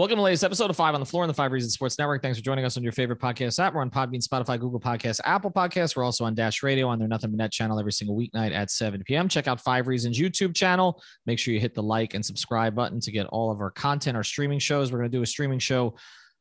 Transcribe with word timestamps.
Welcome 0.00 0.16
to 0.16 0.20
the 0.20 0.24
latest 0.24 0.44
episode 0.44 0.70
of 0.70 0.76
Five 0.76 0.94
on 0.94 1.00
the 1.00 1.04
Floor 1.04 1.24
on 1.24 1.28
the 1.28 1.34
Five 1.34 1.52
Reasons 1.52 1.74
Sports 1.74 1.98
Network. 1.98 2.22
Thanks 2.22 2.38
for 2.38 2.42
joining 2.42 2.64
us 2.64 2.74
on 2.78 2.82
your 2.82 2.90
favorite 2.90 3.18
podcast 3.18 3.58
app. 3.58 3.74
We're 3.74 3.82
on 3.82 3.90
Podbean, 3.90 4.26
Spotify, 4.26 4.58
Google 4.58 4.80
Podcasts, 4.80 5.20
Apple 5.26 5.50
Podcasts. 5.50 5.94
We're 5.94 6.04
also 6.04 6.24
on 6.24 6.34
Dash 6.34 6.62
Radio 6.62 6.88
on 6.88 6.98
their 6.98 7.06
Nothing 7.06 7.32
But 7.32 7.36
Net 7.36 7.52
channel 7.52 7.78
every 7.78 7.92
single 7.92 8.16
weeknight 8.16 8.54
at 8.54 8.70
7 8.70 9.02
p.m. 9.04 9.28
Check 9.28 9.46
out 9.46 9.60
Five 9.60 9.88
Reasons 9.88 10.18
YouTube 10.18 10.54
channel. 10.54 11.02
Make 11.26 11.38
sure 11.38 11.52
you 11.52 11.60
hit 11.60 11.74
the 11.74 11.82
like 11.82 12.14
and 12.14 12.24
subscribe 12.24 12.74
button 12.74 12.98
to 13.00 13.12
get 13.12 13.26
all 13.26 13.50
of 13.50 13.60
our 13.60 13.70
content, 13.70 14.16
our 14.16 14.24
streaming 14.24 14.58
shows. 14.58 14.90
We're 14.90 15.00
going 15.00 15.10
to 15.10 15.18
do 15.18 15.22
a 15.22 15.26
streaming 15.26 15.58
show 15.58 15.96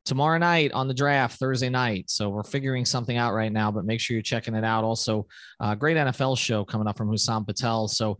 tomorrow 0.05 0.38
night 0.38 0.71
on 0.71 0.88
the 0.88 0.94
draft 0.94 1.38
Thursday 1.38 1.68
night. 1.68 2.10
So 2.10 2.30
we're 2.30 2.44
figuring 2.44 2.85
something 2.85 3.18
out 3.18 3.34
right 3.34 3.52
now, 3.52 3.71
but 3.71 3.84
make 3.84 3.99
sure 3.99 4.16
you're 4.16 4.21
checking 4.21 4.55
it 4.55 4.63
out. 4.63 4.85
Also, 4.85 5.27
a 5.60 5.76
great 5.76 5.98
NFL 5.98 6.38
show 6.38 6.63
coming 6.63 6.88
up 6.88 6.96
from 6.96 7.10
Hussam 7.10 7.46
Patel. 7.46 7.90
So 7.90 8.20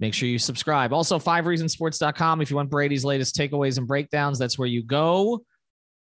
Make 0.00 0.14
sure 0.14 0.28
you 0.28 0.38
subscribe. 0.38 0.92
Also, 0.92 1.18
fivereasonsports.com. 1.18 2.40
If 2.40 2.50
you 2.50 2.56
want 2.56 2.70
Brady's 2.70 3.04
latest 3.04 3.36
takeaways 3.36 3.78
and 3.78 3.86
breakdowns, 3.86 4.38
that's 4.38 4.58
where 4.58 4.68
you 4.68 4.82
go. 4.82 5.42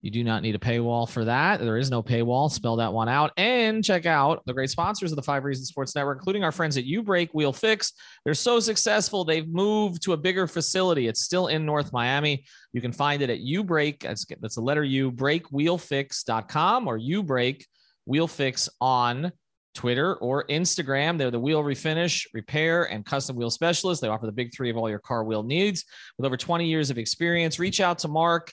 You 0.05 0.11
do 0.11 0.23
not 0.23 0.43
need 0.43 0.53
a 0.53 0.59
paywall 0.59 1.09
for 1.09 1.25
that. 1.25 1.59
There 1.59 1.77
is 1.77 1.89
no 1.89 2.03
paywall. 2.03 2.51
Spell 2.51 2.75
that 2.75 2.93
one 2.93 3.09
out. 3.09 3.31
And 3.37 3.83
check 3.83 4.05
out 4.05 4.43
the 4.45 4.53
great 4.53 4.69
sponsors 4.69 5.11
of 5.11 5.15
the 5.15 5.23
Five 5.23 5.43
Reasons 5.43 5.69
Sports 5.69 5.95
Network, 5.95 6.19
including 6.19 6.43
our 6.43 6.51
friends 6.51 6.77
at 6.77 6.83
Break 7.03 7.33
Wheel 7.33 7.51
Fix. 7.51 7.93
They're 8.23 8.35
so 8.35 8.59
successful, 8.59 9.25
they've 9.25 9.47
moved 9.47 10.03
to 10.03 10.13
a 10.13 10.17
bigger 10.17 10.45
facility. 10.45 11.07
It's 11.07 11.21
still 11.21 11.47
in 11.47 11.65
North 11.65 11.91
Miami. 11.91 12.45
You 12.71 12.81
can 12.81 12.91
find 12.91 13.23
it 13.23 13.31
at 13.31 13.39
U 13.39 13.63
Break. 13.63 14.01
That's, 14.01 14.25
that's 14.39 14.55
the 14.55 14.61
letter 14.61 14.83
U, 14.83 15.11
breakwheelfix.com 15.11 16.87
or 16.87 16.97
U 16.97 17.23
Break 17.23 17.65
Wheel 18.05 18.27
Fix 18.27 18.69
on 18.79 19.31
Twitter 19.75 20.15
or 20.15 20.45
Instagram. 20.47 21.17
They're 21.17 21.29
the 21.29 21.39
wheel 21.39 21.61
refinish, 21.63 22.25
repair, 22.33 22.85
and 22.85 23.05
custom 23.05 23.35
wheel 23.35 23.51
specialists. 23.51 24.01
They 24.01 24.07
offer 24.07 24.25
the 24.25 24.31
big 24.31 24.53
three 24.53 24.69
of 24.69 24.77
all 24.77 24.89
your 24.89 24.99
car 24.99 25.23
wheel 25.23 25.43
needs. 25.43 25.85
With 26.17 26.25
over 26.25 26.37
20 26.37 26.65
years 26.65 26.89
of 26.89 26.97
experience, 26.97 27.59
reach 27.59 27.81
out 27.81 27.99
to 27.99 28.07
Mark. 28.07 28.51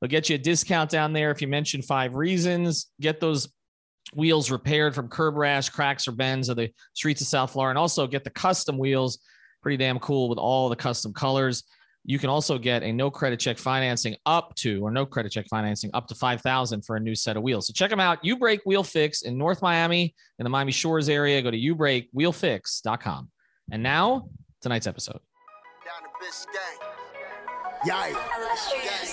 They'll 0.00 0.10
get 0.10 0.28
you 0.28 0.34
a 0.34 0.38
discount 0.38 0.90
down 0.90 1.12
there 1.12 1.30
if 1.30 1.40
you 1.40 1.48
mention 1.48 1.80
five 1.80 2.14
reasons. 2.14 2.90
Get 3.00 3.20
those 3.20 3.48
wheels 4.12 4.50
repaired 4.50 4.94
from 4.94 5.08
curb 5.08 5.36
rash, 5.36 5.70
cracks, 5.70 6.06
or 6.06 6.12
bends 6.12 6.48
of 6.48 6.56
the 6.56 6.70
streets 6.92 7.22
of 7.22 7.26
South 7.26 7.52
Florida. 7.52 7.70
And 7.70 7.78
also 7.78 8.06
get 8.06 8.24
the 8.24 8.30
custom 8.30 8.76
wheels. 8.76 9.20
Pretty 9.62 9.78
damn 9.78 9.98
cool 9.98 10.28
with 10.28 10.38
all 10.38 10.68
the 10.68 10.76
custom 10.76 11.12
colors. 11.12 11.64
You 12.04 12.18
can 12.18 12.28
also 12.28 12.58
get 12.58 12.82
a 12.82 12.92
no 12.92 13.10
credit 13.10 13.40
check 13.40 13.56
financing 13.58 14.16
up 14.26 14.54
to, 14.56 14.82
or 14.82 14.90
no 14.90 15.06
credit 15.06 15.32
check 15.32 15.46
financing 15.48 15.90
up 15.94 16.06
to 16.08 16.14
5000 16.14 16.84
for 16.84 16.96
a 16.96 17.00
new 17.00 17.14
set 17.14 17.36
of 17.36 17.42
wheels. 17.42 17.66
So 17.66 17.72
check 17.72 17.88
them 17.88 18.00
out. 18.00 18.22
U 18.22 18.36
Break 18.36 18.60
Wheel 18.66 18.84
Fix 18.84 19.22
in 19.22 19.38
North 19.38 19.62
Miami, 19.62 20.14
in 20.38 20.44
the 20.44 20.50
Miami 20.50 20.72
Shores 20.72 21.08
area. 21.08 21.40
Go 21.40 21.50
to 21.50 21.58
ubreakwheelfix.com. 21.58 23.30
And 23.72 23.82
now, 23.82 24.28
tonight's 24.60 24.86
episode. 24.86 25.20
Yeah. 27.86 28.14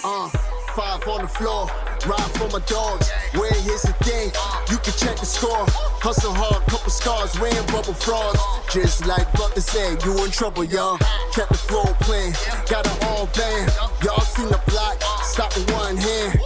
Uh, 0.03 0.29
five 0.75 1.05
on 1.07 1.21
the 1.21 1.27
floor, 1.27 1.67
ride 2.07 2.31
for 2.37 2.47
my 2.49 2.63
dogs. 2.65 3.09
Where 3.33 3.53
here's 3.53 3.81
the 3.81 3.93
thing, 4.03 4.31
you 4.69 4.77
can 4.77 4.93
check 4.93 5.17
the 5.17 5.25
score. 5.25 5.65
Hustle 5.99 6.33
hard, 6.33 6.63
couple 6.67 6.89
scars, 6.89 7.37
wearing 7.39 7.65
bubble 7.67 7.93
frogs. 7.93 8.39
Just 8.71 9.05
like 9.05 9.31
Butler 9.33 9.61
said, 9.61 10.03
you 10.03 10.23
in 10.23 10.31
trouble, 10.31 10.63
y'all. 10.63 10.97
Kept 11.33 11.51
the 11.51 11.57
floor 11.57 11.85
playing, 12.01 12.33
got 12.69 12.85
it 12.85 13.05
all 13.05 13.27
band. 13.37 13.71
Y'all 14.03 14.21
seen 14.21 14.47
the 14.47 14.61
block, 14.67 15.01
stop 15.23 15.55
with 15.55 15.71
one 15.73 15.97
hand. 15.97 16.39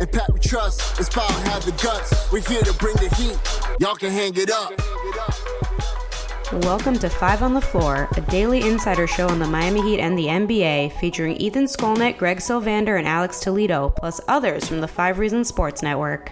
And 0.00 0.10
Pat 0.10 0.32
we 0.32 0.40
trust, 0.40 0.98
it's 0.98 1.08
power, 1.08 1.30
have 1.50 1.64
the 1.64 1.72
guts. 1.82 2.32
We're 2.32 2.40
here 2.40 2.62
to 2.62 2.72
bring 2.74 2.96
the 2.96 3.12
heat, 3.16 3.38
y'all 3.80 3.96
can 3.96 4.10
hang 4.10 4.36
it 4.36 4.50
up. 4.50 4.91
Welcome 6.52 6.98
to 6.98 7.08
Five 7.08 7.42
on 7.42 7.54
the 7.54 7.62
Floor, 7.62 8.10
a 8.14 8.20
daily 8.20 8.68
insider 8.68 9.06
show 9.06 9.26
on 9.26 9.38
the 9.38 9.46
Miami 9.46 9.80
Heat 9.80 10.00
and 10.00 10.18
the 10.18 10.26
NBA, 10.26 10.92
featuring 11.00 11.34
Ethan 11.38 11.64
Skolnick, 11.64 12.18
Greg 12.18 12.40
Sylvander, 12.40 12.98
and 12.98 13.08
Alex 13.08 13.40
Toledo, 13.40 13.88
plus 13.88 14.20
others 14.28 14.68
from 14.68 14.82
the 14.82 14.86
Five 14.86 15.18
Reasons 15.18 15.48
Sports 15.48 15.82
Network. 15.82 16.30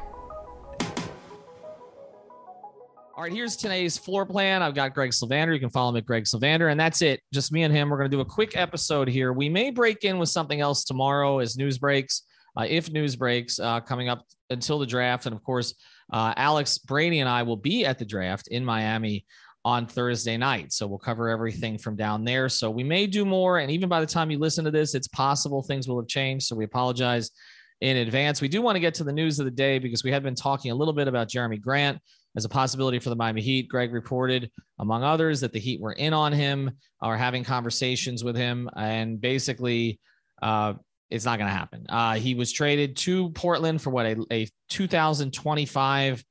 All 3.17 3.23
right, 3.23 3.33
here's 3.33 3.57
today's 3.57 3.97
floor 3.97 4.27
plan. 4.27 4.63
I've 4.63 4.75
got 4.75 4.93
Greg 4.93 5.13
Sylvander. 5.13 5.55
You 5.55 5.61
can 5.61 5.71
follow 5.71 5.89
him 5.89 5.97
at 5.97 6.05
Greg 6.05 6.25
Sylvander, 6.25 6.71
and 6.71 6.79
that's 6.79 7.01
it. 7.01 7.23
Just 7.33 7.51
me 7.51 7.63
and 7.63 7.75
him. 7.75 7.89
We're 7.89 7.97
going 7.97 8.11
to 8.11 8.15
do 8.15 8.21
a 8.21 8.27
quick 8.27 8.59
episode 8.59 9.09
here. 9.09 9.33
We 9.33 9.49
may 9.49 9.71
break 9.71 10.05
in 10.05 10.19
with 10.19 10.29
something 10.29 10.61
else 10.61 10.85
tomorrow 10.85 11.39
as 11.39 11.57
news 11.57 11.79
breaks, 11.79 12.25
uh, 12.59 12.67
if 12.69 12.91
news 12.91 13.17
breaks 13.17 13.59
uh, 13.59 13.81
coming 13.81 14.11
up 14.11 14.27
until 14.51 14.79
the 14.79 14.87
draft, 14.87 15.25
and 15.25 15.35
of 15.35 15.43
course, 15.43 15.75
uh, 16.13 16.35
Alex 16.37 16.77
Brady 16.77 17.21
and 17.21 17.29
I 17.29 17.43
will 17.43 17.57
be 17.57 17.87
at 17.87 17.99
the 17.99 18.05
draft 18.05 18.49
in 18.49 18.67
Miami 18.67 19.25
on 19.65 19.87
Thursday 19.87 20.37
night. 20.37 20.73
So 20.73 20.87
we'll 20.87 20.99
cover 20.99 21.29
everything 21.29 21.77
from 21.77 21.97
down 21.97 22.25
there. 22.25 22.49
So 22.49 22.71
we 22.71 22.83
may 22.83 23.07
do 23.07 23.25
more. 23.25 23.59
And 23.59 23.71
even 23.71 23.89
by 23.89 24.01
the 24.01 24.07
time 24.07 24.31
you 24.31 24.39
listen 24.39 24.65
to 24.65 24.71
this, 24.71 24.95
it's 24.95 25.09
possible 25.09 25.63
things 25.63 25.87
will 25.87 26.01
have 26.01 26.09
changed. 26.09 26.47
So 26.47 26.57
we 26.57 26.65
apologize 26.65 27.31
in 27.81 27.99
advance. 27.99 28.41
We 28.41 28.49
do 28.49 28.63
want 28.63 28.77
to 28.77 28.81
get 28.81 28.95
to 28.95 29.05
the 29.05 29.13
news 29.13 29.39
of 29.39 29.45
the 29.45 29.51
day 29.51 29.79
because 29.79 30.05
we 30.05 30.11
had 30.11 30.23
been 30.23 30.35
talking 30.35 30.71
a 30.71 30.75
little 30.75 30.95
bit 30.95 31.09
about 31.09 31.29
Jerami 31.29 31.61
Grant 31.61 31.99
as 32.37 32.45
a 32.45 32.49
possibility 32.49 32.99
for 32.99 33.11
the 33.11 33.17
Miami 33.17 33.43
Heat. 33.43 33.69
Greg 33.69 33.93
reported, 33.93 34.51
among 34.79 35.03
others, 35.03 35.41
that 35.41 35.53
the 35.53 35.59
Heat 35.59 35.81
were 35.81 35.93
in 35.93 36.13
on 36.13 36.33
him 36.33 36.71
or 37.03 37.17
having 37.17 37.45
conversations 37.45 38.23
with 38.23 38.37
him. 38.37 38.71
And 38.77 39.21
basically, 39.21 39.99
uh, 40.41 40.75
it's 41.11 41.25
not 41.25 41.39
going 41.39 41.51
to 41.51 41.57
happen. 41.57 41.87
Uh, 41.89 42.15
he 42.15 42.35
was 42.35 42.53
traded 42.53 42.97
to 42.99 43.31
Portland 43.31 43.83
for 43.83 43.91
what 43.91 44.07
a, 44.07 44.17
a 44.31 44.49
2025 44.69 46.25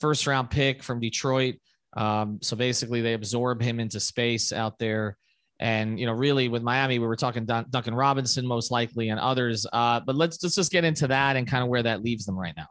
first 0.00 0.26
round 0.26 0.50
pick 0.50 0.82
from 0.82 1.00
Detroit. 1.00 1.56
Um, 1.96 2.38
so 2.42 2.56
basically, 2.56 3.00
they 3.00 3.14
absorb 3.14 3.62
him 3.62 3.80
into 3.80 4.00
space 4.00 4.52
out 4.52 4.78
there. 4.78 5.16
And 5.60 5.98
you 5.98 6.06
know, 6.06 6.12
really, 6.12 6.48
with 6.48 6.62
Miami, 6.62 6.98
we 6.98 7.06
were 7.06 7.16
talking 7.16 7.44
Dun- 7.44 7.66
Duncan 7.70 7.94
Robinson 7.94 8.46
most 8.46 8.70
likely 8.70 9.08
and 9.08 9.18
others. 9.18 9.66
Uh, 9.72 10.00
but 10.00 10.14
let's 10.14 10.42
let's 10.42 10.54
just 10.54 10.70
get 10.70 10.84
into 10.84 11.08
that 11.08 11.36
and 11.36 11.48
kind 11.48 11.62
of 11.62 11.68
where 11.68 11.82
that 11.82 12.02
leaves 12.02 12.26
them 12.26 12.38
right 12.38 12.54
now. 12.56 12.68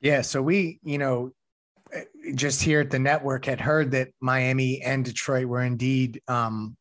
Yeah. 0.00 0.22
So 0.22 0.42
we, 0.42 0.80
you 0.82 0.98
know, 0.98 1.32
just 2.34 2.62
here 2.62 2.80
at 2.80 2.90
the 2.90 2.98
network 2.98 3.44
had 3.44 3.60
heard 3.60 3.90
that 3.92 4.08
Miami 4.20 4.80
and 4.82 5.04
Detroit 5.04 5.46
were 5.46 5.62
indeed, 5.62 6.20
um, 6.28 6.76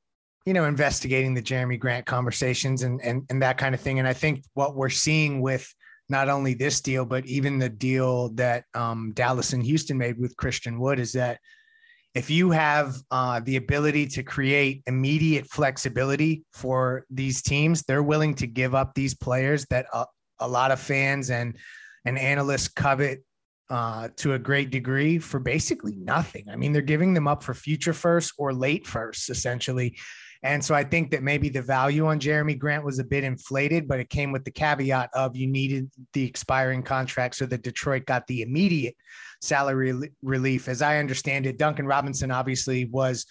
you 0.46 0.54
know, 0.54 0.66
investigating 0.66 1.34
the 1.34 1.42
Jerami 1.42 1.80
Grant 1.80 2.06
conversations 2.06 2.84
and 2.84 3.02
and 3.02 3.24
and 3.30 3.42
that 3.42 3.58
kind 3.58 3.76
of 3.76 3.82
thing. 3.82 4.00
And 4.00 4.08
I 4.08 4.14
think 4.14 4.44
what 4.54 4.76
we're 4.76 4.90
seeing 4.90 5.42
with 5.42 5.72
not 6.12 6.30
only 6.30 6.54
this 6.54 6.82
deal, 6.82 7.06
but 7.06 7.26
even 7.26 7.58
the 7.58 7.70
deal 7.70 8.30
that 8.34 8.66
um, 8.76 9.14
Dallas 9.16 9.54
and 9.54 9.64
Houston 9.64 9.98
made 9.98 10.20
with 10.20 10.38
Christian 10.38 10.80
Wood 10.80 11.00
is 11.00 11.14
that 11.14 11.40
if 12.14 12.30
you 12.30 12.52
have 12.52 12.98
uh, 13.10 13.40
the 13.40 13.56
ability 13.56 14.06
to 14.08 14.22
create 14.22 14.84
immediate 14.86 15.48
flexibility 15.48 16.44
for 16.52 17.06
these 17.10 17.42
teams, 17.42 17.84
they're 17.84 18.04
willing 18.04 18.36
to 18.36 18.48
give 18.48 18.76
up 18.76 18.94
these 18.94 19.16
players 19.16 19.66
that 19.70 19.86
a 20.40 20.48
lot 20.48 20.72
of 20.72 20.80
fans 20.80 21.30
and 21.30 21.58
and 22.04 22.18
analysts 22.18 22.68
covet 22.68 23.24
uh, 23.70 24.10
to 24.18 24.34
a 24.34 24.40
great 24.40 24.70
degree 24.72 25.18
for 25.18 25.40
basically 25.40 25.96
nothing. 25.96 26.44
I 26.50 26.58
mean, 26.58 26.74
they're 26.74 26.82
giving 26.82 27.14
them 27.14 27.28
up 27.28 27.42
for 27.42 27.54
future 27.54 27.94
first 27.94 28.34
or 28.38 28.54
late 28.54 28.86
first, 28.86 29.30
essentially. 29.30 29.98
And 30.44 30.64
so 30.64 30.74
I 30.74 30.84
think 30.84 31.12
that 31.12 31.22
maybe 31.22 31.50
the 31.50 31.62
value 31.62 32.08
on 32.08 32.20
Jerami 32.20 32.58
Grant 32.58 32.84
was 32.84 32.98
a 32.98 33.04
bit 33.04 33.24
inflated, 33.24 33.88
but 33.88 34.00
it 34.00 34.10
came 34.10 34.32
with 34.32 34.44
the 34.44 34.52
caveat 34.52 35.12
of 35.14 35.36
you 35.36 35.46
needed 35.46 35.92
the 36.14 36.26
expiring 36.26 36.82
contract 36.82 37.36
so 37.36 37.46
that 37.46 37.62
Detroit 37.62 38.06
got 38.06 38.26
the 38.26 38.42
immediate 38.42 38.96
salary 39.42 40.10
relief. 40.24 40.68
As 40.68 40.82
I 40.82 40.98
understand 40.98 41.46
it, 41.46 41.60
Duncan 41.60 41.86
Robinson 41.86 42.32
obviously 42.32 42.86
was 42.86 43.28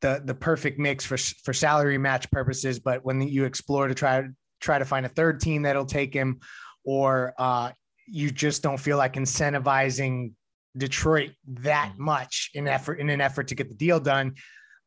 the 0.00 0.22
the 0.24 0.34
perfect 0.34 0.78
mix 0.78 1.04
for 1.04 1.18
for 1.18 1.52
salary 1.52 1.98
match 1.98 2.30
purposes, 2.30 2.78
but 2.78 3.04
when 3.04 3.20
you 3.20 3.44
explore 3.44 3.88
to 3.88 3.94
try 3.94 4.24
try 4.60 4.78
to 4.78 4.84
find 4.86 5.04
a 5.04 5.10
third 5.10 5.40
team 5.40 5.62
that'll 5.62 5.84
take 5.84 6.14
him, 6.14 6.40
or 6.84 7.34
uh, 7.38 7.70
you 8.06 8.30
just 8.30 8.62
don't 8.62 8.80
feel 8.80 8.96
like 8.96 9.14
incentivizing 9.14 10.32
Detroit 10.76 11.32
that 11.46 11.92
much 11.98 12.50
in 12.54 12.66
effort 12.68 12.94
in 13.00 13.10
an 13.10 13.20
effort 13.20 13.48
to 13.48 13.54
get 13.54 13.68
the 13.68 13.74
deal 13.74 14.00
done 14.00 14.34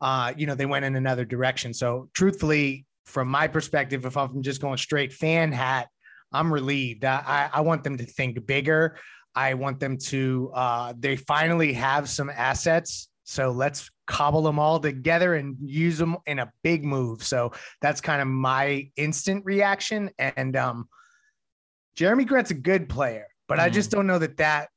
uh, 0.01 0.33
you 0.37 0.45
know, 0.45 0.55
they 0.55 0.65
went 0.65 0.85
in 0.85 0.95
another 0.95 1.25
direction. 1.25 1.73
So 1.73 2.09
truthfully, 2.13 2.85
from 3.05 3.27
my 3.27 3.47
perspective, 3.47 4.05
if 4.05 4.17
I'm 4.17 4.41
just 4.43 4.61
going 4.61 4.77
straight 4.77 5.13
fan 5.13 5.51
hat, 5.51 5.87
I'm 6.31 6.53
relieved. 6.53 7.05
I, 7.05 7.49
I 7.51 7.61
want 7.61 7.83
them 7.83 7.97
to 7.97 8.05
think 8.05 8.45
bigger. 8.45 8.97
I 9.33 9.53
want 9.53 9.79
them 9.79 9.97
to, 9.97 10.51
uh, 10.53 10.93
they 10.97 11.15
finally 11.15 11.73
have 11.73 12.09
some 12.09 12.29
assets. 12.29 13.07
So 13.23 13.51
let's 13.51 13.89
cobble 14.07 14.41
them 14.41 14.57
all 14.59 14.79
together 14.79 15.35
and 15.35 15.55
use 15.63 15.97
them 15.97 16.17
in 16.25 16.39
a 16.39 16.51
big 16.63 16.83
move. 16.83 17.23
So 17.23 17.51
that's 17.81 18.01
kind 18.01 18.21
of 18.21 18.27
my 18.27 18.89
instant 18.95 19.45
reaction. 19.45 20.09
And 20.17 20.55
um, 20.55 20.87
Jerami 21.97 22.25
Grant's 22.25 22.51
a 22.51 22.55
good 22.55 22.89
player, 22.89 23.27
but 23.47 23.59
mm. 23.59 23.63
I 23.63 23.69
just 23.69 23.89
mm-hmm. 23.89 23.99
don't 23.99 24.07
know 24.07 24.19
that 24.19 24.37
that 24.37 24.69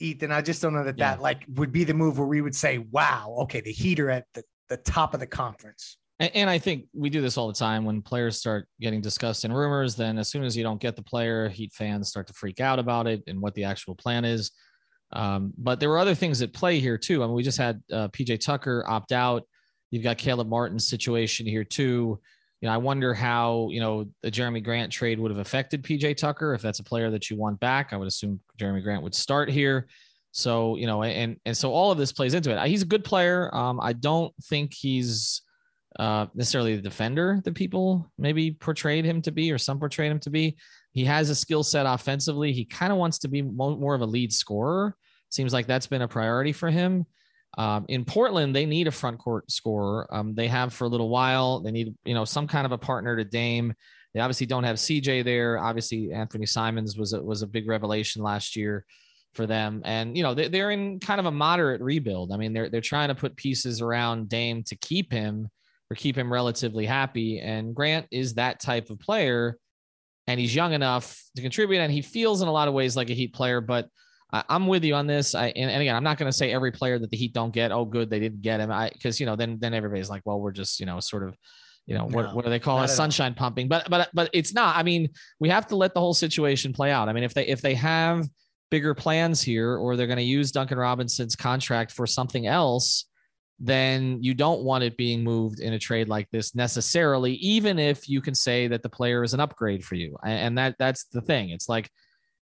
Ethan. 0.00 0.32
I 0.32 0.40
just 0.40 0.62
don't 0.62 0.72
know 0.72 0.84
that 0.84 0.98
yeah. 0.98 1.14
that 1.14 1.22
like 1.22 1.44
would 1.54 1.72
be 1.72 1.84
the 1.84 1.94
move 1.94 2.18
where 2.18 2.26
we 2.26 2.40
would 2.40 2.56
say, 2.56 2.78
"Wow, 2.78 3.36
okay, 3.40 3.60
the 3.60 3.70
Heat 3.72 4.00
are 4.00 4.10
at 4.10 4.24
the, 4.34 4.42
the 4.70 4.78
top 4.78 5.12
of 5.12 5.20
the 5.20 5.26
conference." 5.26 5.98
And, 6.20 6.30
and 6.34 6.50
I 6.50 6.58
think 6.58 6.86
we 6.94 7.10
do 7.10 7.20
this 7.20 7.36
all 7.36 7.48
the 7.48 7.54
time 7.54 7.84
when 7.84 8.00
players 8.00 8.38
start 8.38 8.68
getting 8.80 9.00
discussed 9.00 9.44
in 9.44 9.52
rumors. 9.52 9.96
Then, 9.96 10.18
as 10.18 10.28
soon 10.28 10.44
as 10.44 10.56
you 10.56 10.62
don't 10.62 10.80
get 10.80 10.96
the 10.96 11.02
player, 11.02 11.48
Heat 11.48 11.72
fans 11.72 12.08
start 12.08 12.26
to 12.28 12.32
freak 12.32 12.60
out 12.60 12.78
about 12.78 13.06
it 13.06 13.22
and 13.26 13.40
what 13.40 13.54
the 13.54 13.64
actual 13.64 13.94
plan 13.94 14.24
is. 14.24 14.52
Um, 15.12 15.52
but 15.58 15.80
there 15.80 15.88
were 15.88 15.98
other 15.98 16.14
things 16.14 16.40
at 16.40 16.52
play 16.52 16.78
here 16.78 16.96
too. 16.96 17.22
I 17.22 17.26
mean, 17.26 17.34
we 17.34 17.42
just 17.42 17.58
had 17.58 17.82
uh, 17.92 18.08
PJ 18.08 18.40
Tucker 18.40 18.84
opt 18.86 19.12
out. 19.12 19.42
You've 19.90 20.04
got 20.04 20.18
Caleb 20.18 20.48
Martin's 20.48 20.86
situation 20.86 21.46
here 21.46 21.64
too. 21.64 22.20
You 22.60 22.68
know, 22.68 22.74
I 22.74 22.76
wonder 22.76 23.14
how 23.14 23.68
you 23.70 23.80
know 23.80 24.06
the 24.22 24.30
Jerami 24.30 24.62
Grant 24.62 24.92
trade 24.92 25.18
would 25.18 25.30
have 25.30 25.40
affected 25.40 25.82
PJ 25.82 26.16
Tucker 26.16 26.54
if 26.54 26.62
that's 26.62 26.78
a 26.78 26.84
player 26.84 27.10
that 27.10 27.30
you 27.30 27.36
want 27.36 27.58
back. 27.58 27.92
I 27.92 27.96
would 27.96 28.06
assume 28.06 28.40
Jerami 28.58 28.82
Grant 28.82 29.02
would 29.02 29.14
start 29.14 29.50
here. 29.50 29.88
So 30.32 30.76
you 30.76 30.86
know, 30.86 31.02
and 31.02 31.36
and 31.44 31.56
so 31.56 31.72
all 31.72 31.90
of 31.90 31.98
this 31.98 32.12
plays 32.12 32.34
into 32.34 32.50
it. 32.50 32.68
He's 32.68 32.82
a 32.82 32.86
good 32.86 33.04
player. 33.04 33.54
Um, 33.54 33.80
I 33.80 33.92
don't 33.92 34.32
think 34.44 34.72
he's 34.72 35.42
uh, 35.98 36.26
necessarily 36.34 36.76
the 36.76 36.82
defender 36.82 37.40
that 37.44 37.54
people 37.54 38.10
maybe 38.16 38.52
portrayed 38.52 39.04
him 39.04 39.22
to 39.22 39.32
be, 39.32 39.50
or 39.50 39.58
some 39.58 39.78
portrayed 39.78 40.10
him 40.10 40.20
to 40.20 40.30
be. 40.30 40.56
He 40.92 41.04
has 41.04 41.30
a 41.30 41.34
skill 41.34 41.62
set 41.62 41.86
offensively. 41.86 42.52
He 42.52 42.64
kind 42.64 42.92
of 42.92 42.98
wants 42.98 43.18
to 43.20 43.28
be 43.28 43.42
more 43.42 43.94
of 43.94 44.00
a 44.00 44.06
lead 44.06 44.32
scorer. 44.32 44.96
Seems 45.30 45.52
like 45.52 45.66
that's 45.66 45.86
been 45.86 46.02
a 46.02 46.08
priority 46.08 46.52
for 46.52 46.70
him. 46.70 47.06
Um, 47.58 47.84
in 47.88 48.04
Portland, 48.04 48.54
they 48.54 48.66
need 48.66 48.86
a 48.86 48.92
front 48.92 49.18
court 49.18 49.50
scorer. 49.50 50.06
Um, 50.14 50.34
they 50.34 50.46
have 50.48 50.72
for 50.72 50.84
a 50.84 50.88
little 50.88 51.08
while. 51.08 51.60
They 51.60 51.72
need, 51.72 51.94
you 52.04 52.14
know, 52.14 52.24
some 52.24 52.46
kind 52.46 52.66
of 52.66 52.72
a 52.72 52.78
partner 52.78 53.16
to 53.16 53.24
Dame. 53.24 53.74
They 54.14 54.20
obviously 54.20 54.46
don't 54.46 54.64
have 54.64 54.76
CJ 54.76 55.24
there. 55.24 55.58
Obviously, 55.58 56.12
Anthony 56.12 56.46
Simons 56.46 56.96
was 56.96 57.12
a, 57.12 57.22
was 57.22 57.42
a 57.42 57.46
big 57.46 57.68
revelation 57.68 58.22
last 58.22 58.56
year 58.56 58.84
for 59.34 59.46
them, 59.46 59.82
and 59.84 60.16
you 60.16 60.22
know 60.22 60.34
they, 60.34 60.48
they're 60.48 60.70
in 60.70 61.00
kind 61.00 61.20
of 61.20 61.26
a 61.26 61.30
moderate 61.30 61.80
rebuild. 61.80 62.32
I 62.32 62.36
mean, 62.36 62.52
they're 62.52 62.68
they're 62.68 62.80
trying 62.80 63.08
to 63.08 63.14
put 63.14 63.36
pieces 63.36 63.80
around 63.80 64.28
Dame 64.28 64.62
to 64.64 64.76
keep 64.76 65.12
him 65.12 65.48
or 65.90 65.96
keep 65.96 66.16
him 66.16 66.32
relatively 66.32 66.86
happy. 66.86 67.40
And 67.40 67.74
Grant 67.74 68.06
is 68.10 68.34
that 68.34 68.60
type 68.60 68.90
of 68.90 68.98
player, 68.98 69.56
and 70.26 70.38
he's 70.38 70.54
young 70.54 70.72
enough 70.72 71.20
to 71.36 71.42
contribute, 71.42 71.80
and 71.80 71.92
he 71.92 72.02
feels 72.02 72.42
in 72.42 72.48
a 72.48 72.52
lot 72.52 72.68
of 72.68 72.74
ways 72.74 72.96
like 72.96 73.10
a 73.10 73.14
Heat 73.14 73.34
player, 73.34 73.60
but 73.60 73.88
I, 74.32 74.44
am 74.48 74.66
with 74.66 74.84
you 74.84 74.94
on 74.94 75.06
this. 75.06 75.34
I 75.34 75.48
and, 75.48 75.70
and 75.70 75.82
again, 75.82 75.96
I'm 75.96 76.04
not 76.04 76.18
going 76.18 76.30
to 76.30 76.36
say 76.36 76.52
every 76.52 76.72
player 76.72 76.98
that 76.98 77.10
the 77.10 77.16
Heat 77.16 77.32
don't 77.32 77.52
get. 77.52 77.72
Oh, 77.72 77.84
good, 77.84 78.10
they 78.10 78.20
didn't 78.20 78.42
get 78.42 78.60
him. 78.60 78.70
I 78.70 78.90
because 78.92 79.20
you 79.20 79.26
know 79.26 79.36
then 79.36 79.58
then 79.60 79.74
everybody's 79.74 80.10
like, 80.10 80.22
well, 80.24 80.40
we're 80.40 80.52
just 80.52 80.80
you 80.80 80.86
know 80.86 81.00
sort 81.00 81.26
of 81.26 81.36
you 81.86 81.96
know 81.96 82.06
what, 82.06 82.34
what 82.34 82.44
do 82.44 82.50
they 82.50 82.58
call 82.58 82.82
it 82.82 82.88
sunshine 82.88 83.32
all. 83.32 83.36
pumping 83.36 83.66
but 83.66 83.88
but 83.90 84.08
but 84.14 84.30
it's 84.32 84.54
not 84.54 84.76
i 84.76 84.82
mean 84.82 85.08
we 85.40 85.48
have 85.48 85.66
to 85.66 85.76
let 85.76 85.92
the 85.92 85.98
whole 85.98 86.14
situation 86.14 86.72
play 86.72 86.92
out 86.92 87.08
i 87.08 87.12
mean 87.12 87.24
if 87.24 87.34
they 87.34 87.46
if 87.46 87.60
they 87.62 87.74
have 87.74 88.28
bigger 88.70 88.94
plans 88.94 89.42
here 89.42 89.76
or 89.76 89.96
they're 89.96 90.06
going 90.06 90.16
to 90.16 90.22
use 90.22 90.52
duncan 90.52 90.78
robinson's 90.78 91.36
contract 91.36 91.92
for 91.92 92.06
something 92.06 92.46
else 92.46 93.06
then 93.62 94.22
you 94.22 94.32
don't 94.32 94.62
want 94.62 94.82
it 94.82 94.96
being 94.96 95.22
moved 95.22 95.60
in 95.60 95.74
a 95.74 95.78
trade 95.78 96.08
like 96.08 96.28
this 96.30 96.54
necessarily 96.54 97.34
even 97.34 97.78
if 97.78 98.08
you 98.08 98.20
can 98.20 98.34
say 98.34 98.66
that 98.66 98.82
the 98.82 98.88
player 98.88 99.22
is 99.22 99.34
an 99.34 99.40
upgrade 99.40 99.84
for 99.84 99.96
you 99.96 100.16
and 100.24 100.56
that 100.56 100.74
that's 100.78 101.04
the 101.06 101.20
thing 101.20 101.50
it's 101.50 101.68
like 101.68 101.90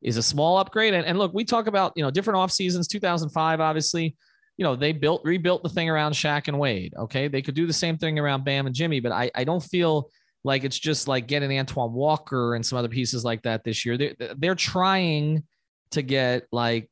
is 0.02 0.18
a 0.18 0.24
small 0.24 0.58
upgrade. 0.58 0.94
And, 0.94 1.06
and 1.06 1.18
look, 1.18 1.34
we 1.34 1.44
talk 1.44 1.68
about, 1.68 1.94
you 1.96 2.04
know, 2.04 2.12
different 2.12 2.38
off 2.38 2.52
seasons, 2.52 2.88
2005, 2.88 3.60
obviously, 3.60 4.16
you 4.58 4.64
know, 4.64 4.76
they 4.76 4.92
built, 4.92 5.22
rebuilt 5.24 5.64
the 5.64 5.70
thing 5.70 5.90
around 5.90 6.14
Shaq 6.14 6.48
and 6.48 6.60
Wade. 6.60 6.94
Okay. 6.98 7.28
They 7.28 7.42
could 7.42 7.56
do 7.56 7.68
the 7.68 7.74
same 7.74 7.98
thing 7.98 8.18
around 8.18 8.44
Bam 8.44 8.66
and 8.66 8.76
Jimmy, 8.76 9.00
but 9.00 9.12
I, 9.12 9.32
I 9.36 9.44
don't 9.44 9.64
feel 9.64 10.10
like 10.44 10.64
it's 10.64 10.80
just 10.80 11.08
like 11.08 11.28
getting 11.28 11.58
Antoine 11.60 11.94
Walker 11.94 12.56
and 12.56 12.66
some 12.66 12.78
other 12.78 12.88
pieces 12.88 13.26
like 13.26 13.42
that 13.44 13.64
this 13.64 13.86
year. 13.86 13.98
They're, 13.98 14.16
they're 14.38 14.56
trying 14.56 15.44
to 15.92 16.02
get 16.02 16.48
like 16.52 16.90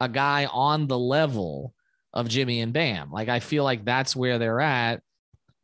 a 0.00 0.08
guy 0.08 0.46
on 0.46 0.86
the 0.86 0.98
level 0.98 1.74
of 2.12 2.28
Jimmy 2.28 2.60
and 2.60 2.72
Bam. 2.72 3.10
Like, 3.10 3.28
I 3.28 3.40
feel 3.40 3.64
like 3.64 3.84
that's 3.84 4.16
where 4.16 4.38
they're 4.38 4.60
at. 4.60 5.02